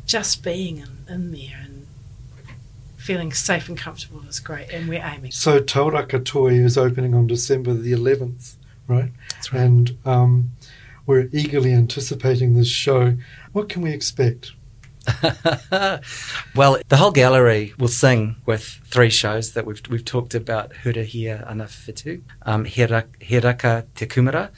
Just 0.06 0.42
being 0.42 0.78
in, 0.78 1.04
in 1.08 1.32
there 1.32 1.60
and 1.62 1.86
feeling 2.96 3.32
safe 3.32 3.68
and 3.68 3.76
comfortable 3.76 4.22
is 4.28 4.40
great, 4.40 4.70
and 4.70 4.88
we're 4.88 5.04
aiming. 5.04 5.30
So 5.30 5.60
Tauraka 5.60 6.18
Toi 6.18 6.52
is 6.52 6.78
opening 6.78 7.14
on 7.14 7.26
December 7.26 7.74
the 7.74 7.92
11th, 7.92 8.54
right? 8.88 9.10
That's 9.30 9.52
right. 9.52 9.62
And 9.62 9.98
um, 10.06 10.52
we're 11.06 11.28
eagerly 11.32 11.72
anticipating 11.72 12.54
this 12.54 12.68
show. 12.68 13.16
What 13.52 13.68
can 13.68 13.82
we 13.82 13.92
expect? 13.92 14.52
well, 16.54 16.78
the 16.88 16.96
whole 16.96 17.10
gallery 17.10 17.74
will 17.78 17.88
sing 17.88 18.36
with 18.46 18.64
three 18.86 19.10
shows 19.10 19.52
that 19.52 19.66
we've 19.66 19.82
we've 19.90 20.04
talked 20.04 20.34
about. 20.34 20.72
Hurahia 20.82 21.48
ana 21.48 21.64
Whitu. 21.64 22.22
Um, 22.42 22.64
Hera, 22.64 23.04
Heraka 23.20 23.86
Te 23.94 24.06
Kumara 24.06 24.50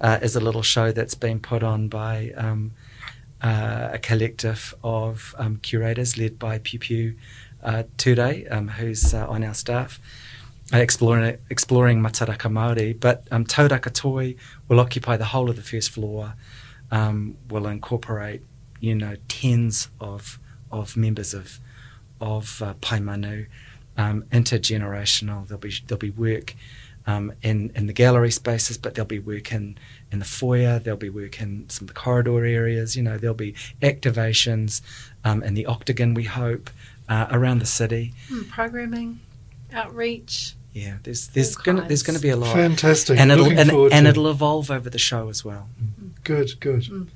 uh, 0.00 0.18
is 0.20 0.36
a 0.36 0.40
little 0.40 0.62
show 0.62 0.92
that's 0.92 1.14
been 1.14 1.40
put 1.40 1.62
on 1.62 1.88
by 1.88 2.32
um, 2.36 2.72
uh, 3.42 3.90
a 3.92 3.98
collective 3.98 4.74
of 4.82 5.34
um, 5.38 5.56
curators 5.58 6.18
led 6.18 6.38
by 6.38 6.58
Piu 6.58 6.78
Piu 6.78 7.14
uh, 7.62 7.84
Ture, 7.96 8.42
um, 8.50 8.68
who's 8.68 9.14
uh, 9.14 9.26
on 9.28 9.42
our 9.42 9.54
staff. 9.54 10.00
Uh, 10.72 10.78
exploring 10.78 11.38
exploring 11.50 12.00
Mataraka 12.00 12.50
Māori, 12.50 12.98
but 12.98 13.26
um, 13.30 13.44
Tauraka 13.44 13.90
Toi 13.90 14.34
will 14.68 14.80
occupy 14.80 15.16
the 15.16 15.26
whole 15.26 15.50
of 15.50 15.56
the 15.56 15.62
first 15.62 15.90
floor. 15.90 16.34
Um, 16.90 17.36
will 17.48 17.66
incorporate 17.66 18.42
you 18.84 18.94
know 18.94 19.16
tens 19.28 19.88
of 20.00 20.38
of 20.70 20.96
members 20.96 21.34
of 21.34 21.58
of 22.20 22.62
uh, 22.62 22.74
Paemanu, 22.74 23.46
um, 23.96 24.22
intergenerational. 24.32 25.46
There'll 25.46 25.60
be 25.60 25.72
there'll 25.86 25.98
be 25.98 26.10
work 26.10 26.54
um, 27.06 27.32
in 27.42 27.72
in 27.74 27.86
the 27.86 27.92
gallery 27.92 28.30
spaces, 28.30 28.78
but 28.78 28.94
there'll 28.94 29.06
be 29.06 29.18
work 29.18 29.52
in 29.52 29.78
in 30.12 30.18
the 30.18 30.24
foyer. 30.24 30.78
There'll 30.78 30.98
be 30.98 31.10
work 31.10 31.40
in 31.40 31.68
some 31.68 31.84
of 31.84 31.94
the 31.94 32.00
corridor 32.00 32.44
areas. 32.44 32.96
You 32.96 33.02
know, 33.02 33.18
there'll 33.18 33.34
be 33.34 33.54
activations 33.82 34.82
um, 35.24 35.42
in 35.42 35.54
the 35.54 35.66
octagon. 35.66 36.14
We 36.14 36.24
hope 36.24 36.70
uh, 37.08 37.26
around 37.30 37.60
the 37.60 37.66
city. 37.66 38.12
Hmm, 38.28 38.42
programming, 38.44 39.20
outreach. 39.72 40.54
Yeah, 40.72 40.96
there's 41.04 41.28
there's 41.28 41.54
gonna 41.54 41.86
there's 41.86 42.02
gonna 42.02 42.18
be 42.18 42.30
a 42.30 42.36
lot, 42.36 42.54
Fantastic. 42.54 43.18
and 43.18 43.30
it'll 43.30 43.44
Looking 43.44 43.58
and, 43.60 43.70
forward 43.70 43.92
and 43.92 44.06
to 44.06 44.10
it'll 44.10 44.30
evolve 44.30 44.70
over 44.70 44.90
the 44.90 44.98
show 44.98 45.28
as 45.28 45.44
well. 45.44 45.68
Good, 46.24 46.58
good. 46.58 46.82
Mm. 46.84 47.08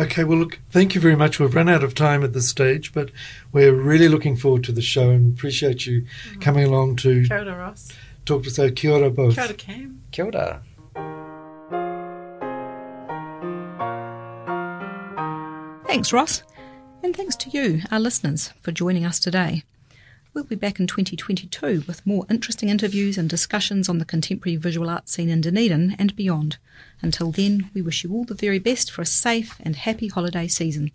Okay, 0.00 0.24
well, 0.24 0.38
look, 0.38 0.60
thank 0.70 0.94
you 0.94 1.00
very 1.00 1.14
much. 1.14 1.38
We've 1.38 1.54
run 1.54 1.68
out 1.68 1.84
of 1.84 1.94
time 1.94 2.24
at 2.24 2.32
this 2.32 2.48
stage, 2.48 2.94
but 2.94 3.10
we're 3.52 3.74
really 3.74 4.08
looking 4.08 4.34
forward 4.34 4.64
to 4.64 4.72
the 4.72 4.80
show 4.80 5.10
and 5.10 5.36
appreciate 5.36 5.84
you 5.84 6.02
mm-hmm. 6.02 6.40
coming 6.40 6.64
along 6.64 6.96
to 6.96 7.28
Kia 7.28 7.40
ora, 7.40 7.54
Ross. 7.54 7.92
talk 8.24 8.44
to 8.44 8.48
us. 8.48 8.56
So, 8.56 8.70
kia 8.70 8.92
ora, 8.92 9.10
both. 9.10 9.34
Kia 9.34 9.44
ora, 9.44 9.52
Cam. 9.52 10.00
Kia 10.10 10.24
ora. 10.24 10.62
Thanks, 15.86 16.14
Ross. 16.14 16.44
And 17.02 17.14
thanks 17.14 17.36
to 17.36 17.50
you, 17.50 17.82
our 17.90 18.00
listeners, 18.00 18.54
for 18.62 18.72
joining 18.72 19.04
us 19.04 19.20
today. 19.20 19.64
We'll 20.32 20.44
be 20.44 20.54
back 20.54 20.78
in 20.78 20.86
2022 20.86 21.84
with 21.88 22.06
more 22.06 22.24
interesting 22.30 22.68
interviews 22.68 23.18
and 23.18 23.28
discussions 23.28 23.88
on 23.88 23.98
the 23.98 24.04
contemporary 24.04 24.54
visual 24.54 24.88
arts 24.88 25.12
scene 25.12 25.28
in 25.28 25.40
Dunedin 25.40 25.96
and 25.98 26.14
beyond. 26.14 26.58
Until 27.02 27.32
then, 27.32 27.68
we 27.74 27.82
wish 27.82 28.04
you 28.04 28.12
all 28.12 28.24
the 28.24 28.34
very 28.34 28.60
best 28.60 28.92
for 28.92 29.02
a 29.02 29.06
safe 29.06 29.56
and 29.58 29.74
happy 29.74 30.06
holiday 30.06 30.46
season. 30.46 30.92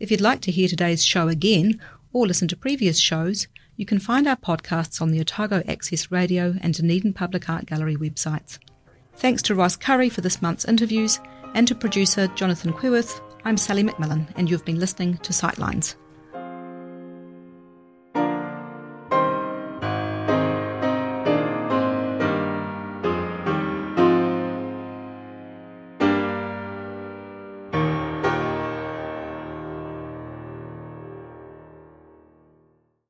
If 0.00 0.10
you'd 0.10 0.20
like 0.20 0.40
to 0.42 0.50
hear 0.50 0.66
today's 0.66 1.04
show 1.04 1.28
again 1.28 1.80
or 2.12 2.26
listen 2.26 2.48
to 2.48 2.56
previous 2.56 2.98
shows, 2.98 3.46
you 3.76 3.86
can 3.86 4.00
find 4.00 4.26
our 4.26 4.36
podcasts 4.36 5.00
on 5.00 5.12
the 5.12 5.20
Otago 5.20 5.62
Access 5.68 6.10
Radio 6.10 6.56
and 6.60 6.74
Dunedin 6.74 7.12
Public 7.12 7.48
Art 7.48 7.66
Gallery 7.66 7.96
websites. 7.96 8.58
Thanks 9.14 9.42
to 9.42 9.54
Ross 9.54 9.76
Curry 9.76 10.08
for 10.08 10.22
this 10.22 10.42
month's 10.42 10.64
interviews 10.64 11.20
and 11.54 11.68
to 11.68 11.74
producer 11.76 12.26
Jonathan 12.34 12.72
Queworth. 12.72 13.20
I'm 13.44 13.56
Sally 13.56 13.84
McMillan, 13.84 14.26
and 14.34 14.50
you've 14.50 14.64
been 14.64 14.80
listening 14.80 15.18
to 15.18 15.32
Sightlines. 15.32 15.94